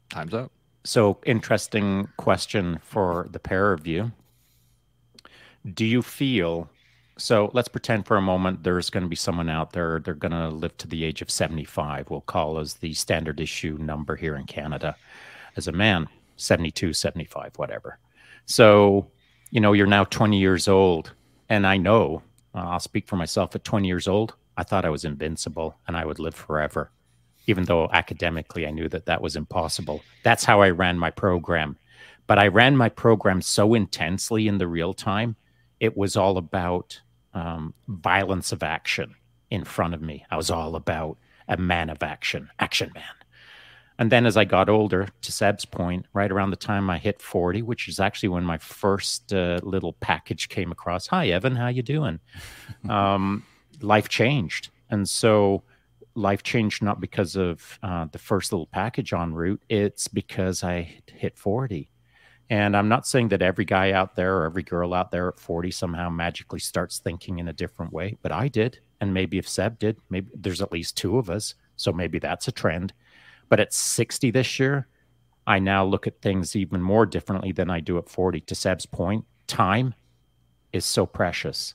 [0.08, 0.52] time's up.
[0.84, 4.12] So, interesting question for the pair of you.
[5.74, 6.70] Do you feel
[7.18, 10.32] so let's pretend for a moment there's going to be someone out there, they're going
[10.32, 12.10] to live to the age of 75.
[12.10, 14.96] We'll call as the standard issue number here in Canada
[15.56, 17.98] as a man, 72, 75, whatever.
[18.44, 19.10] So,
[19.50, 21.12] you know, you're now 20 years old.
[21.48, 22.22] And I know,
[22.54, 25.96] uh, I'll speak for myself at 20 years old, I thought I was invincible and
[25.96, 26.90] I would live forever,
[27.46, 30.02] even though academically I knew that that was impossible.
[30.22, 31.78] That's how I ran my program.
[32.26, 35.36] But I ran my program so intensely in the real time,
[35.78, 37.00] it was all about
[37.36, 39.14] um, violence of action
[39.50, 40.24] in front of me.
[40.30, 43.04] I was all about a man of action, action man.
[43.98, 47.20] And then as I got older, to Seb's point, right around the time I hit
[47.22, 51.06] 40, which is actually when my first uh, little package came across.
[51.08, 52.20] Hi, Evan, how you doing?
[52.88, 53.44] um,
[53.80, 54.70] life changed.
[54.90, 55.62] And so
[56.14, 59.62] life changed not because of uh, the first little package en route.
[59.68, 61.90] It's because I hit 40.
[62.48, 65.40] And I'm not saying that every guy out there or every girl out there at
[65.40, 68.78] 40 somehow magically starts thinking in a different way, but I did.
[69.00, 71.54] And maybe if Seb did, maybe there's at least two of us.
[71.76, 72.92] So maybe that's a trend.
[73.48, 74.86] But at 60 this year,
[75.46, 78.40] I now look at things even more differently than I do at 40.
[78.40, 79.94] To Seb's point, time
[80.72, 81.74] is so precious,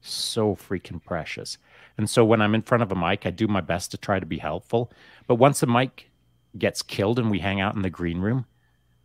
[0.00, 1.58] so freaking precious.
[1.98, 4.20] And so when I'm in front of a mic, I do my best to try
[4.20, 4.92] to be helpful.
[5.26, 6.10] But once a mic
[6.58, 8.46] gets killed and we hang out in the green room,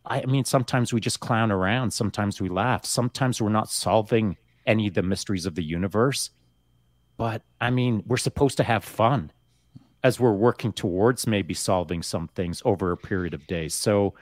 [0.06, 4.36] I mean, sometimes we just clown around, sometimes we laugh, sometimes we're not solving
[4.66, 6.30] any of the mysteries of the universe.
[7.16, 9.32] But I mean, we're supposed to have fun
[10.04, 13.74] as we're working towards maybe solving some things over a period of days.
[13.74, 14.14] So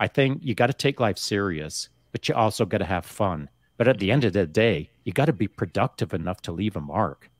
[0.00, 3.50] I think you got to take life serious, but you also got to have fun.
[3.76, 6.76] But at the end of the day, you got to be productive enough to leave
[6.76, 7.30] a mark.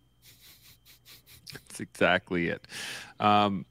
[1.52, 2.66] That's exactly it.
[3.20, 3.64] Um,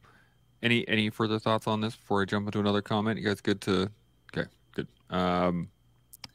[0.64, 3.20] any any further thoughts on this before I jump into another comment?
[3.20, 3.92] You guys good to.
[5.10, 5.70] Um,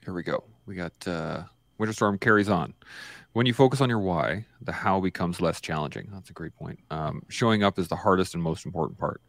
[0.04, 0.44] here we go.
[0.66, 1.42] We got uh,
[1.78, 2.74] Winter Storm carries on
[3.32, 6.08] when you focus on your why, the how becomes less challenging.
[6.12, 6.80] That's a great point.
[6.90, 9.20] Um, showing up is the hardest and most important part.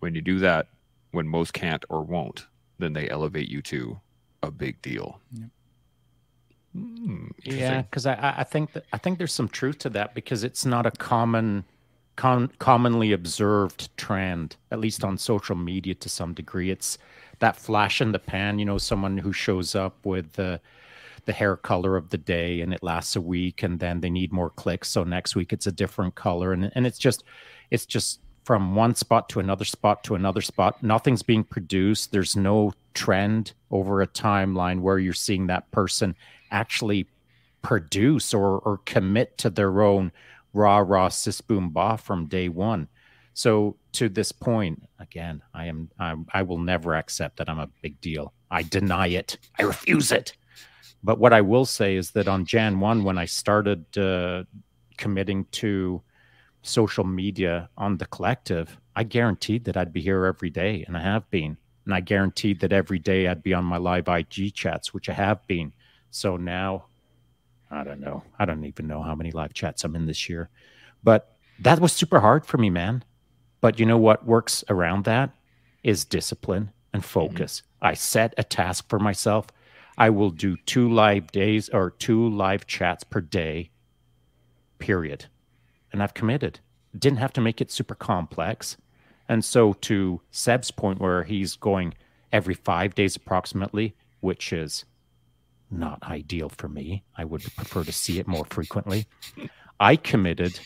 [0.00, 0.68] When you do that,
[1.12, 2.46] when most can't or won't,
[2.78, 4.00] then they elevate you to
[4.42, 5.20] a big deal.
[5.32, 5.48] Yep.
[6.76, 10.42] Mm, yeah, because I, I think that I think there's some truth to that because
[10.42, 11.64] it's not a common,
[12.16, 16.72] com- commonly observed trend, at least on social media to some degree.
[16.72, 16.98] It's
[17.40, 18.58] that flash in the pan.
[18.58, 20.60] You know, someone who shows up with the
[21.26, 24.32] the hair color of the day and it lasts a week and then they need
[24.32, 24.88] more clicks.
[24.88, 27.24] So next week it's a different color and and it's just
[27.70, 30.82] it's just from one spot to another spot to another spot.
[30.82, 32.12] Nothing's being produced.
[32.12, 36.14] There's no trend over a timeline where you're seeing that person
[36.50, 37.06] actually
[37.62, 40.12] produce or or commit to their own
[40.52, 42.88] raw raw sis boom ba from day one.
[43.32, 47.70] So to this point again i am I, I will never accept that i'm a
[47.82, 50.36] big deal i deny it i refuse it
[51.04, 54.44] but what I will say is that on Jan 1, when I started uh,
[54.96, 56.02] committing to
[56.62, 61.02] social media on the collective, I guaranteed that I'd be here every day, and I
[61.02, 61.58] have been.
[61.84, 65.12] And I guaranteed that every day I'd be on my live IG chats, which I
[65.12, 65.74] have been.
[66.10, 66.86] So now,
[67.70, 68.22] I don't know.
[68.38, 70.48] I don't even know how many live chats I'm in this year.
[71.02, 73.04] But that was super hard for me, man.
[73.64, 75.30] But you know what works around that
[75.82, 77.62] is discipline and focus.
[77.62, 77.86] Mm-hmm.
[77.86, 79.46] I set a task for myself
[79.96, 83.70] I will do two live days or two live chats per day,
[84.78, 85.24] period.
[85.94, 86.60] And I've committed.
[86.98, 88.76] Didn't have to make it super complex.
[89.30, 91.94] And so, to Seb's point, where he's going
[92.32, 94.84] every five days approximately, which is
[95.70, 99.06] not ideal for me, I would prefer to see it more frequently.
[99.80, 100.60] I committed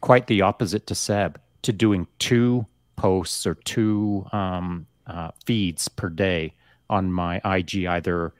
[0.00, 6.08] quite the opposite to Seb to doing two posts or two um, uh, feeds per
[6.08, 6.54] day
[6.88, 8.32] on my IG, either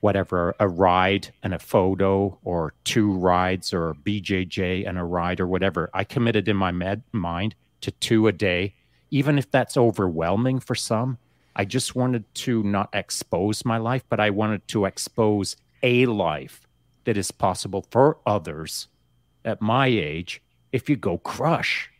[0.00, 5.46] whatever a ride and a photo or two rides or BJJ and a ride or
[5.46, 5.90] whatever.
[5.92, 8.74] I committed in my med- mind to two a day,
[9.10, 11.18] even if that's overwhelming for some.
[11.56, 16.68] I just wanted to not expose my life, but I wanted to expose a life
[17.04, 18.88] that is possible for others
[19.44, 21.90] at my age if you go crush.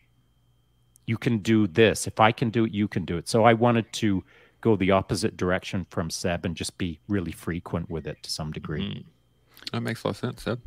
[1.09, 2.05] You can do this.
[2.05, 3.27] If I can do it, you can do it.
[3.27, 4.23] So I wanted to
[4.61, 8.51] go the opposite direction from Seb and just be really frequent with it to some
[8.51, 8.81] degree.
[8.81, 9.71] Mm-hmm.
[9.71, 10.61] That makes a lot of sense, Seb.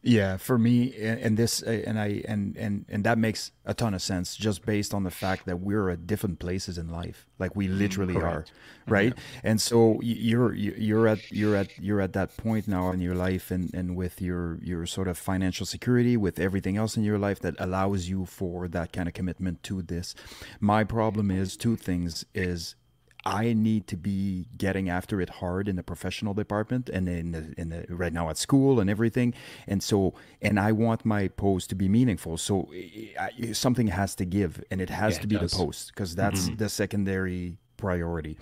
[0.00, 4.00] Yeah, for me, and this, and I, and and and that makes a ton of
[4.00, 7.66] sense, just based on the fact that we're at different places in life, like we
[7.66, 8.52] mm, literally Correct.
[8.86, 9.12] are, right?
[9.16, 9.40] Yeah.
[9.42, 13.50] And so you're you're at you're at you're at that point now in your life,
[13.50, 17.40] and and with your your sort of financial security, with everything else in your life
[17.40, 20.14] that allows you for that kind of commitment to this.
[20.60, 22.76] My problem is two things: is
[23.24, 27.54] I need to be getting after it hard in the professional department and in the,
[27.58, 29.34] in the, right now at school and everything.
[29.66, 32.36] And so, and I want my post to be meaningful.
[32.36, 32.70] So
[33.18, 36.46] I, something has to give, and it has yeah, to be the post because that's
[36.46, 36.56] mm-hmm.
[36.56, 38.38] the secondary priority.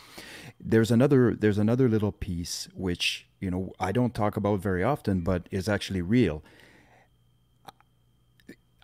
[0.61, 5.21] There's another there's another little piece which you know I don't talk about very often,
[5.21, 6.43] but is actually real.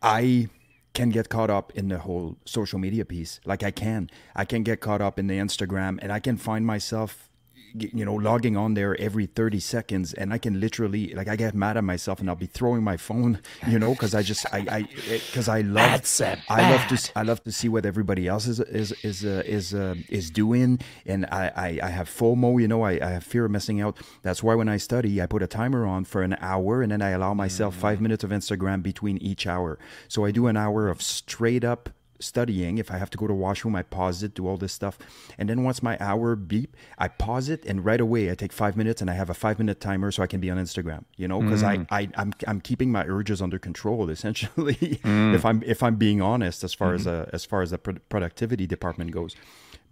[0.03, 0.49] I
[0.95, 3.40] can get caught up in the whole social media piece.
[3.45, 6.66] Like I can, I can get caught up in the Instagram, and I can find
[6.66, 7.30] myself
[7.75, 11.55] you know logging on there every 30 seconds and i can literally like i get
[11.55, 14.59] mad at myself and i'll be throwing my phone you know because i just i
[14.70, 14.83] i
[15.27, 16.03] because i love
[16.49, 19.75] i love to i love to see what everybody else is is is uh, is
[19.75, 23.45] uh, is doing and I, I i have fomo you know I, I have fear
[23.45, 23.99] of missing out.
[24.23, 27.03] That's why when i study i put a timer on for an hour and then
[27.03, 28.03] i allow myself five mm.
[28.03, 29.79] minutes of instagram between each hour.
[30.09, 31.91] So i do an hour of straight up
[32.23, 32.79] studying.
[32.79, 34.99] If I have to go to washroom, I pause it, do all this stuff.
[35.39, 38.77] And then once my hour beep, I pause it and right away I take five
[38.77, 41.29] minutes and I have a five minute timer so I can be on Instagram, you
[41.29, 41.87] know, because mm.
[41.91, 44.77] I, I I'm I'm keeping my urges under control essentially.
[45.03, 45.35] Mm.
[45.35, 46.97] if I'm if I'm being honest as far mm-hmm.
[46.97, 49.35] as a, as far as the productivity department goes.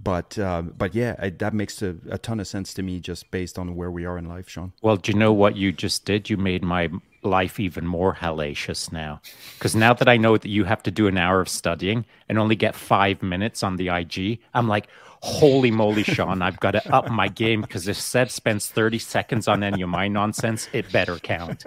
[0.03, 3.31] But uh, but yeah, I, that makes a, a ton of sense to me just
[3.31, 4.73] based on where we are in life, Shaun.
[4.83, 6.31] Well, do you know what you just did?
[6.31, 6.91] You made my
[7.23, 9.21] life even more hellacious now.
[9.55, 12.39] Because now that I know that you have to do an hour of studying and
[12.39, 14.89] only get five minutes on the IG, I'm like,
[15.23, 19.49] holy moly, Shaun, I've got to up my game because if Seb spends 30 seconds
[19.49, 21.65] on any of my nonsense, it better count.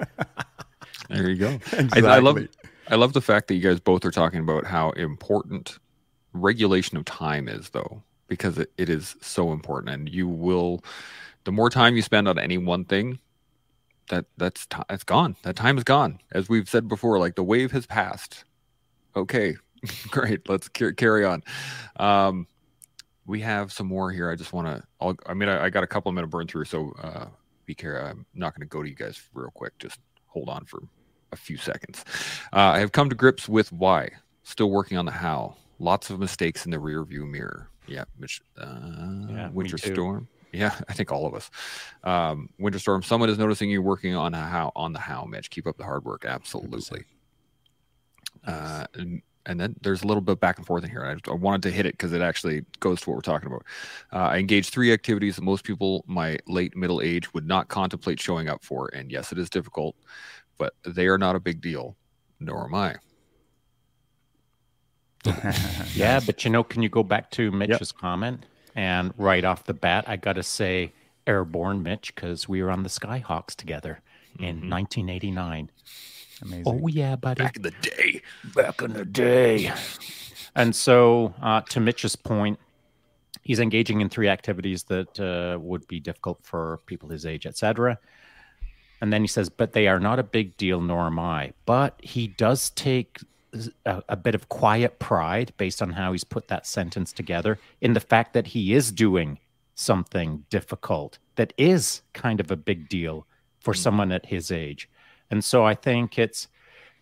[1.09, 1.49] There you go.
[1.73, 2.07] Exactly.
[2.07, 2.39] I, I love
[2.87, 5.79] I love the fact that you guys both are talking about how important
[6.33, 9.93] regulation of time is, though, because it, it is so important.
[9.93, 10.83] And you will,
[11.45, 13.19] the more time you spend on any one thing,
[14.09, 15.35] that that's t- that's gone.
[15.43, 16.19] That time is gone.
[16.31, 18.45] As we've said before, like the wave has passed.
[19.15, 19.55] Okay,
[20.09, 20.47] great.
[20.49, 21.43] Let's c- carry on.
[21.97, 22.47] Um,
[23.25, 24.29] we have some more here.
[24.29, 25.15] I just want to.
[25.25, 27.25] I mean, I, I, got a couple of minutes burn through, so uh,
[27.65, 28.09] be careful.
[28.09, 29.77] I'm not going to go to you guys real quick.
[29.79, 30.83] Just hold on for
[31.31, 32.03] a few seconds.
[32.51, 34.09] Uh, I have come to grips with why.
[34.43, 35.55] Still working on the how.
[35.79, 37.69] Lots of mistakes in the rear view mirror.
[37.87, 38.03] Yeah,
[38.57, 38.65] uh,
[39.29, 40.27] yeah winter storm.
[40.53, 41.49] Yeah, I think all of us.
[42.03, 43.03] Um, Winter Storm.
[43.03, 45.49] Someone is noticing you working on how on the how, Mitch.
[45.49, 46.25] Keep up the hard work.
[46.25, 47.03] Absolutely.
[48.45, 51.05] Uh, and, and, then there's a little bit back and forth in here.
[51.05, 53.63] I, I wanted to hit it because it actually goes to what we're talking about.
[54.11, 58.19] Uh, I engage three activities that most people my late middle age would not contemplate
[58.19, 58.89] showing up for.
[58.93, 59.95] And yes, it is difficult,
[60.57, 61.95] but they are not a big deal.
[62.39, 62.95] Nor am I.
[65.95, 68.01] yeah, but you know, can you go back to Mitch's yep.
[68.01, 68.45] comment?
[68.75, 70.93] And right off the bat, I got to say
[71.27, 74.01] Airborne Mitch because we were on the Skyhawks together
[74.39, 74.69] in mm-hmm.
[74.69, 75.69] 1989.
[76.41, 76.63] Amazing.
[76.65, 77.43] Oh, yeah, buddy.
[77.43, 78.21] Back in the day.
[78.55, 79.71] Back in the day.
[80.55, 82.59] And so, uh, to Mitch's point,
[83.43, 87.97] he's engaging in three activities that uh, would be difficult for people his age, etc.
[89.01, 91.53] And then he says, but they are not a big deal, nor am I.
[91.65, 93.19] But he does take
[93.85, 97.93] a, a, bit of quiet pride based on how he's put that sentence together in
[97.93, 99.39] the fact that he is doing
[99.75, 103.25] something difficult that is kind of a big deal
[103.59, 103.77] for mm.
[103.77, 104.89] someone at his age.
[105.31, 106.47] And so I think it's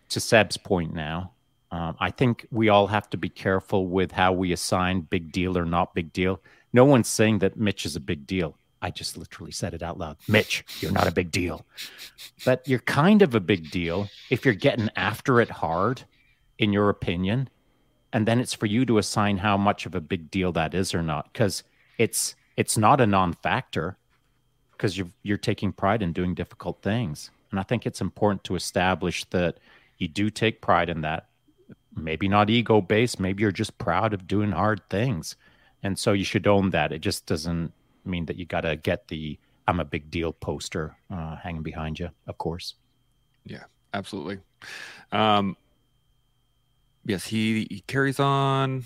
[0.10, 1.32] to Seb's point now.
[1.72, 5.58] Um, I think we all have to be careful with how we assign big deal
[5.58, 6.42] or not big deal.
[6.74, 8.58] No one's saying that Mitch is a big deal.
[8.82, 10.18] I just literally said it out loud.
[10.28, 11.66] Mitch, you're not a big deal.
[12.46, 16.04] But you're kind of a big deal if you're getting after it hard
[16.62, 17.50] in your opinion
[18.14, 20.94] and then it's for you to assign how much of a big deal that is
[20.94, 21.64] or not because
[21.98, 23.98] it's it's not a non-factor
[24.72, 27.32] because you're you're taking pride in doing difficult things.
[27.50, 29.60] And i think it's important to establish that
[29.98, 31.28] you do take pride in that.
[31.96, 35.36] Maybe not ego based maybe you're just proud of doing hard things.
[35.84, 36.92] And so you should own that.
[36.92, 37.74] It just doesn't
[38.06, 39.38] mean that you got to get the
[39.68, 42.76] i'm a big deal poster uh, hanging behind you of course.
[43.46, 44.40] Yeah absolutely.
[45.12, 45.56] Um,
[47.06, 48.84] yes, he, he carries on.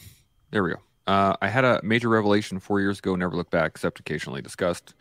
[0.52, 0.78] There we go.
[1.08, 4.96] Uh, I had a major revelation four years ago, never looked back, except occasionally discussed.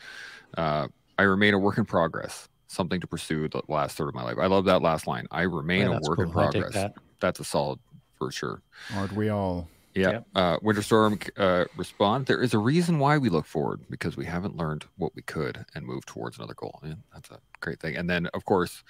[0.56, 0.88] Uh,
[1.18, 4.36] I remain a work in progress, something to pursue the last third of my life.
[4.38, 5.26] I love that last line.
[5.30, 6.24] I remain yeah, a work cool.
[6.24, 6.72] in progress.
[6.74, 6.94] That.
[7.20, 7.78] That's a solid
[8.18, 8.62] for sure.
[8.94, 9.68] Aren't we all?
[9.94, 10.10] Yeah.
[10.10, 10.26] Yep.
[10.34, 12.26] Uh, Winter Storm uh, respond.
[12.26, 15.64] There is a reason why we look forward because we haven't learned what we could
[15.74, 16.80] and move towards another goal.
[16.84, 17.96] Yeah, that's a great thing.
[17.96, 18.82] And then, of course,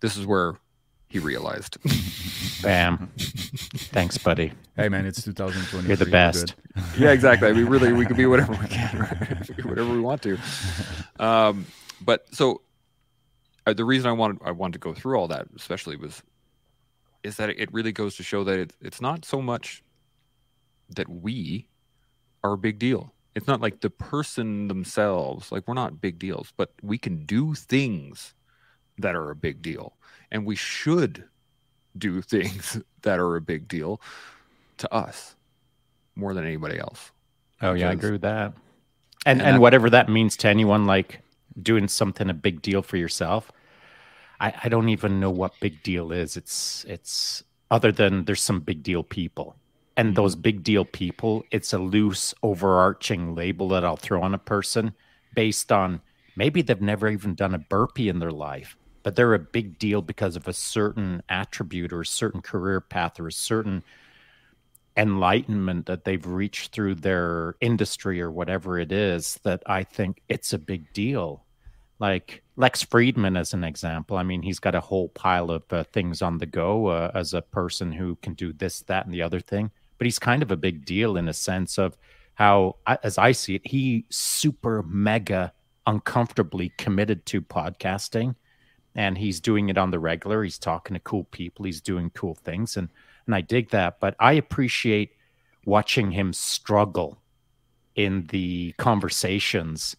[0.00, 0.54] this is where
[1.08, 1.78] he realized.
[2.62, 3.10] Bam.
[3.16, 4.52] Thanks, buddy.
[4.76, 5.88] Hey, man, it's 2020.
[5.88, 6.54] You're the best.
[6.98, 7.52] yeah, exactly.
[7.52, 9.64] We really, we can be whatever we can, right?
[9.64, 10.38] whatever we want to.
[11.18, 11.66] Um,
[12.00, 12.62] but so
[13.66, 16.22] uh, the reason I wanted I wanted to go through all that, especially, was
[17.22, 19.82] is that it really goes to show that it, it's not so much
[20.90, 21.68] that we
[22.44, 23.12] are a big deal.
[23.34, 27.54] It's not like the person themselves, like we're not big deals, but we can do
[27.54, 28.34] things
[28.98, 29.97] that are a big deal
[30.30, 31.24] and we should
[31.96, 34.00] do things that are a big deal
[34.78, 35.36] to us
[36.14, 37.10] more than anybody else.
[37.62, 38.52] Oh yeah, I agree with that.
[39.26, 41.20] And and, and that, whatever that means to anyone, like
[41.60, 43.50] doing something a big deal for yourself.
[44.40, 46.36] I, I don't even know what big deal is.
[46.36, 49.56] It's it's other than there's some big deal people.
[49.96, 50.14] And mm-hmm.
[50.14, 54.94] those big deal people, it's a loose overarching label that I'll throw on a person
[55.34, 56.00] based on
[56.36, 58.76] maybe they've never even done a burpee in their life,
[59.08, 63.18] but they're a big deal because of a certain attribute or a certain career path
[63.18, 63.82] or a certain
[64.98, 70.52] enlightenment that they've reached through their industry or whatever it is that I think it's
[70.52, 71.46] a big deal.
[71.98, 75.84] Like Lex Fridman, as an example, I mean, he's got a whole pile of uh,
[75.84, 79.22] things on the go uh, as a person who can do this, that, and the
[79.22, 79.70] other thing.
[79.96, 81.96] But he's kind of a big deal in a sense of
[82.34, 85.54] how, as I see it, he super mega
[85.86, 88.34] uncomfortably committed to podcasting
[88.98, 90.42] and he's doing it on the regular.
[90.42, 91.64] He's talking to cool people.
[91.64, 92.76] He's doing cool things.
[92.76, 92.88] And
[93.26, 94.00] and I dig that.
[94.00, 95.12] But I appreciate
[95.64, 97.18] watching him struggle
[97.94, 99.94] in the conversations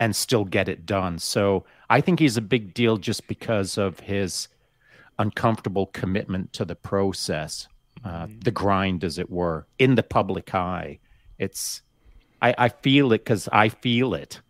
[0.00, 1.18] and still get it done.
[1.18, 4.48] So I think he's a big deal just because of his
[5.18, 7.68] uncomfortable commitment to the process,
[8.04, 8.40] uh, mm-hmm.
[8.40, 10.98] the grind, as it were, in the public eye.
[11.38, 11.82] It's
[12.40, 14.40] I, I feel it because I feel it.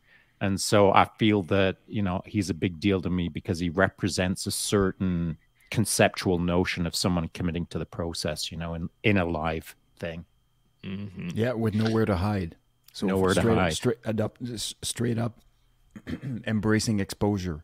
[0.44, 3.70] And so I feel that, you know, he's a big deal to me because he
[3.70, 5.38] represents a certain
[5.70, 10.26] conceptual notion of someone committing to the process, you know, in, in a live thing.
[10.82, 11.30] Mm-hmm.
[11.32, 12.56] Yeah, with nowhere to hide.
[12.92, 13.68] So nowhere straight to hide.
[13.68, 14.38] Up, straight up,
[14.82, 15.40] straight up
[16.46, 17.62] embracing exposure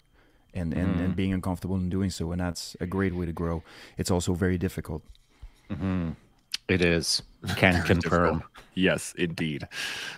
[0.54, 1.04] and, and, mm-hmm.
[1.04, 2.32] and being uncomfortable in doing so.
[2.32, 3.62] And that's a great way to grow.
[3.98, 5.02] It's also very difficult.
[5.70, 6.12] Mm-hmm.
[6.66, 7.22] It is.
[7.56, 8.42] Can confirm.
[8.74, 9.68] Yes, indeed.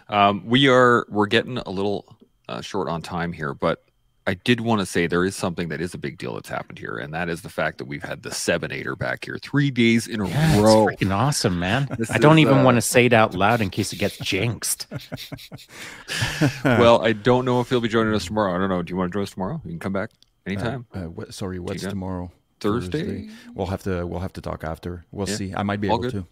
[0.08, 2.16] Um, we are we're getting a little
[2.48, 3.84] uh, short on time here, but
[4.26, 6.78] I did want to say there is something that is a big deal that's happened
[6.78, 10.06] here, and that is the fact that we've had the Seven-Eighter back here three days
[10.06, 10.88] in a yeah, row.
[10.88, 11.88] It's freaking awesome, man!
[11.98, 12.64] This I don't even uh...
[12.64, 14.86] want to say it out loud in case it gets jinxed.
[16.64, 18.54] well, I don't know if he'll be joining us tomorrow.
[18.54, 18.82] I don't know.
[18.82, 19.60] Do you want to join us tomorrow?
[19.64, 20.10] You can come back
[20.46, 20.86] anytime.
[20.94, 22.30] Uh, uh, what, sorry, what's tomorrow?
[22.62, 23.04] Thursday?
[23.04, 23.30] Thursday?
[23.54, 25.04] We'll have to we'll have to talk after.
[25.10, 25.36] We'll yeah.
[25.36, 25.54] see.
[25.54, 26.12] I might be All able good.
[26.12, 26.26] to.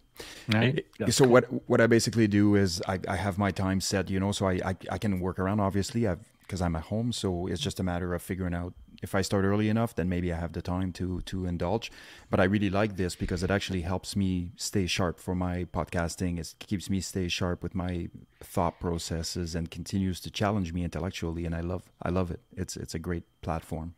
[0.57, 0.85] Right.
[0.99, 4.09] Eh, eh, so what what I basically do is I, I have my time set,
[4.09, 6.07] you know, so I, I, I can work around obviously.
[6.07, 7.13] I've because I'm at home.
[7.13, 10.31] So it's just a matter of figuring out if I start early enough, then maybe
[10.33, 11.91] I have the time to to indulge.
[12.29, 16.39] But I really like this because it actually helps me stay sharp for my podcasting.
[16.39, 18.09] It keeps me stay sharp with my
[18.43, 21.45] thought processes and continues to challenge me intellectually.
[21.45, 22.41] And I love I love it.
[22.55, 23.95] It's it's a great platform.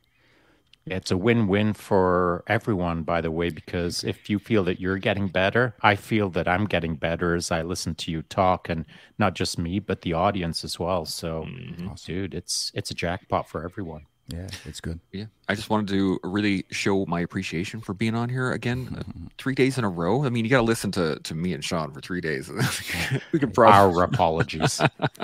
[0.85, 4.97] It's a win win for everyone, by the way, because if you feel that you're
[4.97, 8.85] getting better, I feel that I'm getting better as I listen to you talk, and
[9.17, 11.05] not just me, but the audience as well.
[11.05, 11.89] So, mm-hmm.
[11.89, 12.13] awesome.
[12.13, 14.07] dude, it's it's a jackpot for everyone.
[14.27, 14.99] Yeah, it's good.
[15.11, 19.03] Yeah, I just wanted to really show my appreciation for being on here again, uh,
[19.03, 19.25] mm-hmm.
[19.37, 20.25] three days in a row.
[20.25, 22.49] I mean, you got to listen to to me and Shaun for three days.
[23.31, 24.81] we can probably our apologies.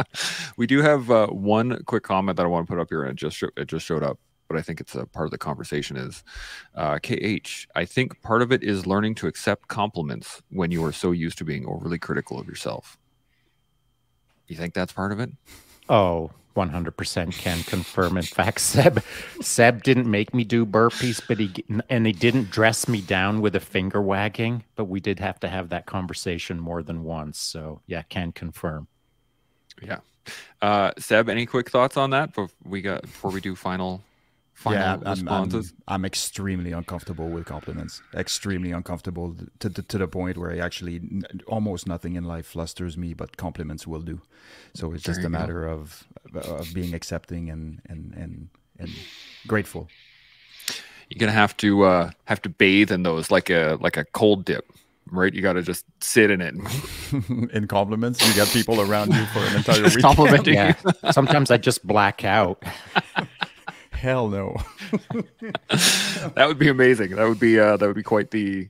[0.58, 3.12] we do have uh, one quick comment that I want to put up here, and
[3.12, 4.20] it just it just showed up
[4.50, 6.24] but I think it's a part of the conversation is
[6.76, 7.68] uh, KH.
[7.76, 11.38] I think part of it is learning to accept compliments when you are so used
[11.38, 12.98] to being overly critical of yourself.
[14.48, 15.30] You think that's part of it?
[15.88, 18.18] Oh, 100% can confirm.
[18.18, 19.04] In fact, Seb,
[19.40, 21.54] Seb didn't make me do burpees, but he
[21.88, 24.64] and he didn't dress me down with a finger wagging.
[24.76, 27.40] But we did have to have that conversation more than once.
[27.40, 28.88] So yeah, can confirm.
[29.82, 30.00] Yeah,
[30.62, 32.30] uh, Seb, any quick thoughts on that?
[32.34, 34.04] Before we got before we do final
[34.66, 38.02] yeah, I'm, I'm, I'm, extremely uncomfortable with compliments.
[38.14, 41.02] Extremely uncomfortable to, to, to the point where I actually
[41.48, 44.22] almost nothing in life flusters me, but compliments will do.
[44.74, 48.50] So it's just a matter of of being accepting and and and
[48.80, 48.90] and
[49.48, 49.88] grateful.
[51.10, 54.46] You're gonna have to uh, have to bathe in those like a like a cold
[54.46, 54.72] dip
[55.12, 55.34] right?
[55.34, 56.56] You got to just sit in it.
[57.54, 60.02] in compliments, you got people around you for an entire week.
[60.02, 60.54] Complimenting.
[60.56, 60.76] Yeah.
[61.12, 62.64] Sometimes I just black out.
[64.00, 64.56] Hell no.
[65.70, 67.18] that would be amazing.
[67.18, 68.70] That would be uh, that would be quite the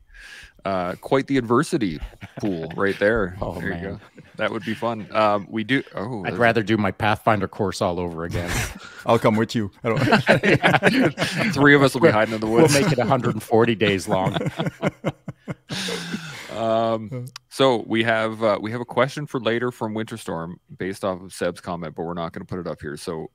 [0.65, 1.99] uh, quite the adversity
[2.39, 3.37] pool right there.
[3.41, 3.83] Oh there man.
[3.83, 3.99] you go.
[4.37, 5.07] That would be fun.
[5.11, 5.83] Um, we do.
[5.93, 8.49] Oh, I'd rather do my Pathfinder course all over again.
[9.05, 9.69] I'll come with you.
[11.53, 12.73] Three of us will be hiding in the woods.
[12.73, 14.35] We'll make it 140 days long.
[16.51, 21.21] Um, so we have uh, we have a question for later from Winterstorm based off
[21.21, 22.97] of Seb's comment, but we're not going to put it up here.
[22.97, 23.29] So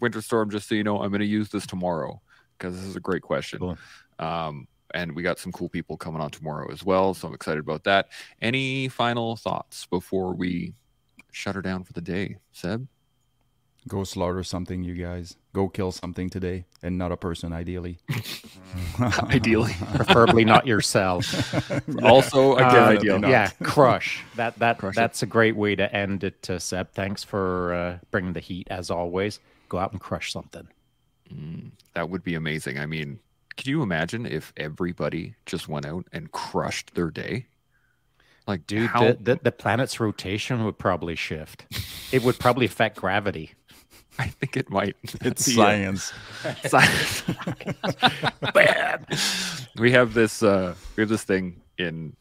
[0.00, 2.20] Winter Storm, just so you know, I'm going to use this tomorrow
[2.58, 3.58] because this is a great question.
[3.58, 3.78] Cool.
[4.18, 7.14] Um, and we got some cool people coming on tomorrow as well.
[7.14, 8.08] So I'm excited about that.
[8.40, 10.74] Any final thoughts before we
[11.32, 12.86] shut her down for the day, Seb?
[13.88, 15.36] Go slaughter something, you guys.
[15.52, 17.98] Go kill something today, and not a person, ideally.
[19.22, 21.24] ideally, preferably not yourself.
[22.02, 23.20] also, again, uh, ideal.
[23.20, 24.24] Yeah, crush.
[24.34, 25.26] That that crush that's it.
[25.26, 26.90] a great way to end it, uh, Seb.
[26.94, 29.38] Thanks for uh, bringing the heat as always
[29.68, 30.68] go out and crush something.
[31.32, 32.78] Mm, that would be amazing.
[32.78, 33.18] I mean,
[33.56, 37.46] could you imagine if everybody just went out and crushed their day?
[38.46, 39.04] Like, dude, how...
[39.04, 41.66] the, the, the planet's rotation would probably shift.
[42.12, 43.52] it would probably affect gravity.
[44.18, 44.96] I think it might.
[45.22, 46.12] It's The, uh, science.
[46.66, 47.22] science.
[48.54, 49.06] Bam.
[49.78, 50.42] We have this.
[50.42, 52.16] Uh, we have this thing in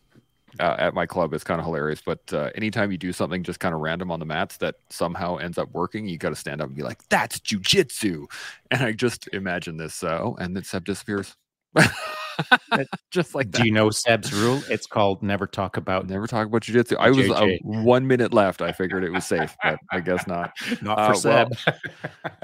[0.60, 1.34] uh, at my club.
[1.34, 2.02] It's kind of hilarious.
[2.06, 5.38] But uh, anytime you do something just kind of random on the mats that somehow
[5.38, 8.26] ends up working, you got to stand up and be like, "That's jujitsu."
[8.72, 10.04] And I just imagine this.
[10.04, 11.36] Uh, oh, and then Seb disappears.
[13.12, 13.62] just like that.
[13.62, 14.62] Do you know Seb's rule?
[14.70, 16.98] It's called never talk about Never talk about jujitsu.
[17.00, 18.62] I was uh, one minute left.
[18.62, 20.54] I figured it was safe, but I guess not.
[20.82, 21.76] not Uh, for well, Seb.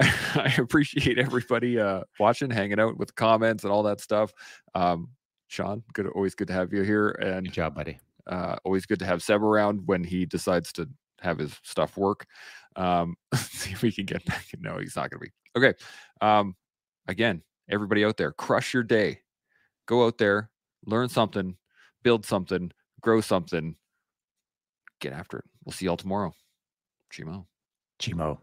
[0.00, 4.32] I appreciate everybody uh, watching, hanging out with comments and all that stuff.
[4.74, 5.08] Um,
[5.52, 7.98] Shaun, good, always good to have you here, and Good job, buddy.
[8.26, 10.88] uh, always good to have Seb around when he decides to
[11.20, 12.24] have his stuff work.
[12.76, 14.46] Um, see if we can get back.
[14.58, 15.74] No, he's not going to be okay.
[16.22, 16.56] Um,
[17.06, 19.20] again, everybody out there, crush your day.
[19.86, 20.48] Go out there,
[20.86, 21.54] learn something,
[22.02, 22.72] build something,
[23.02, 23.76] grow something.
[25.02, 25.44] Get after it.
[25.66, 26.32] We'll see y'all tomorrow.
[27.12, 27.44] Chimo.
[28.00, 28.38] Chimo.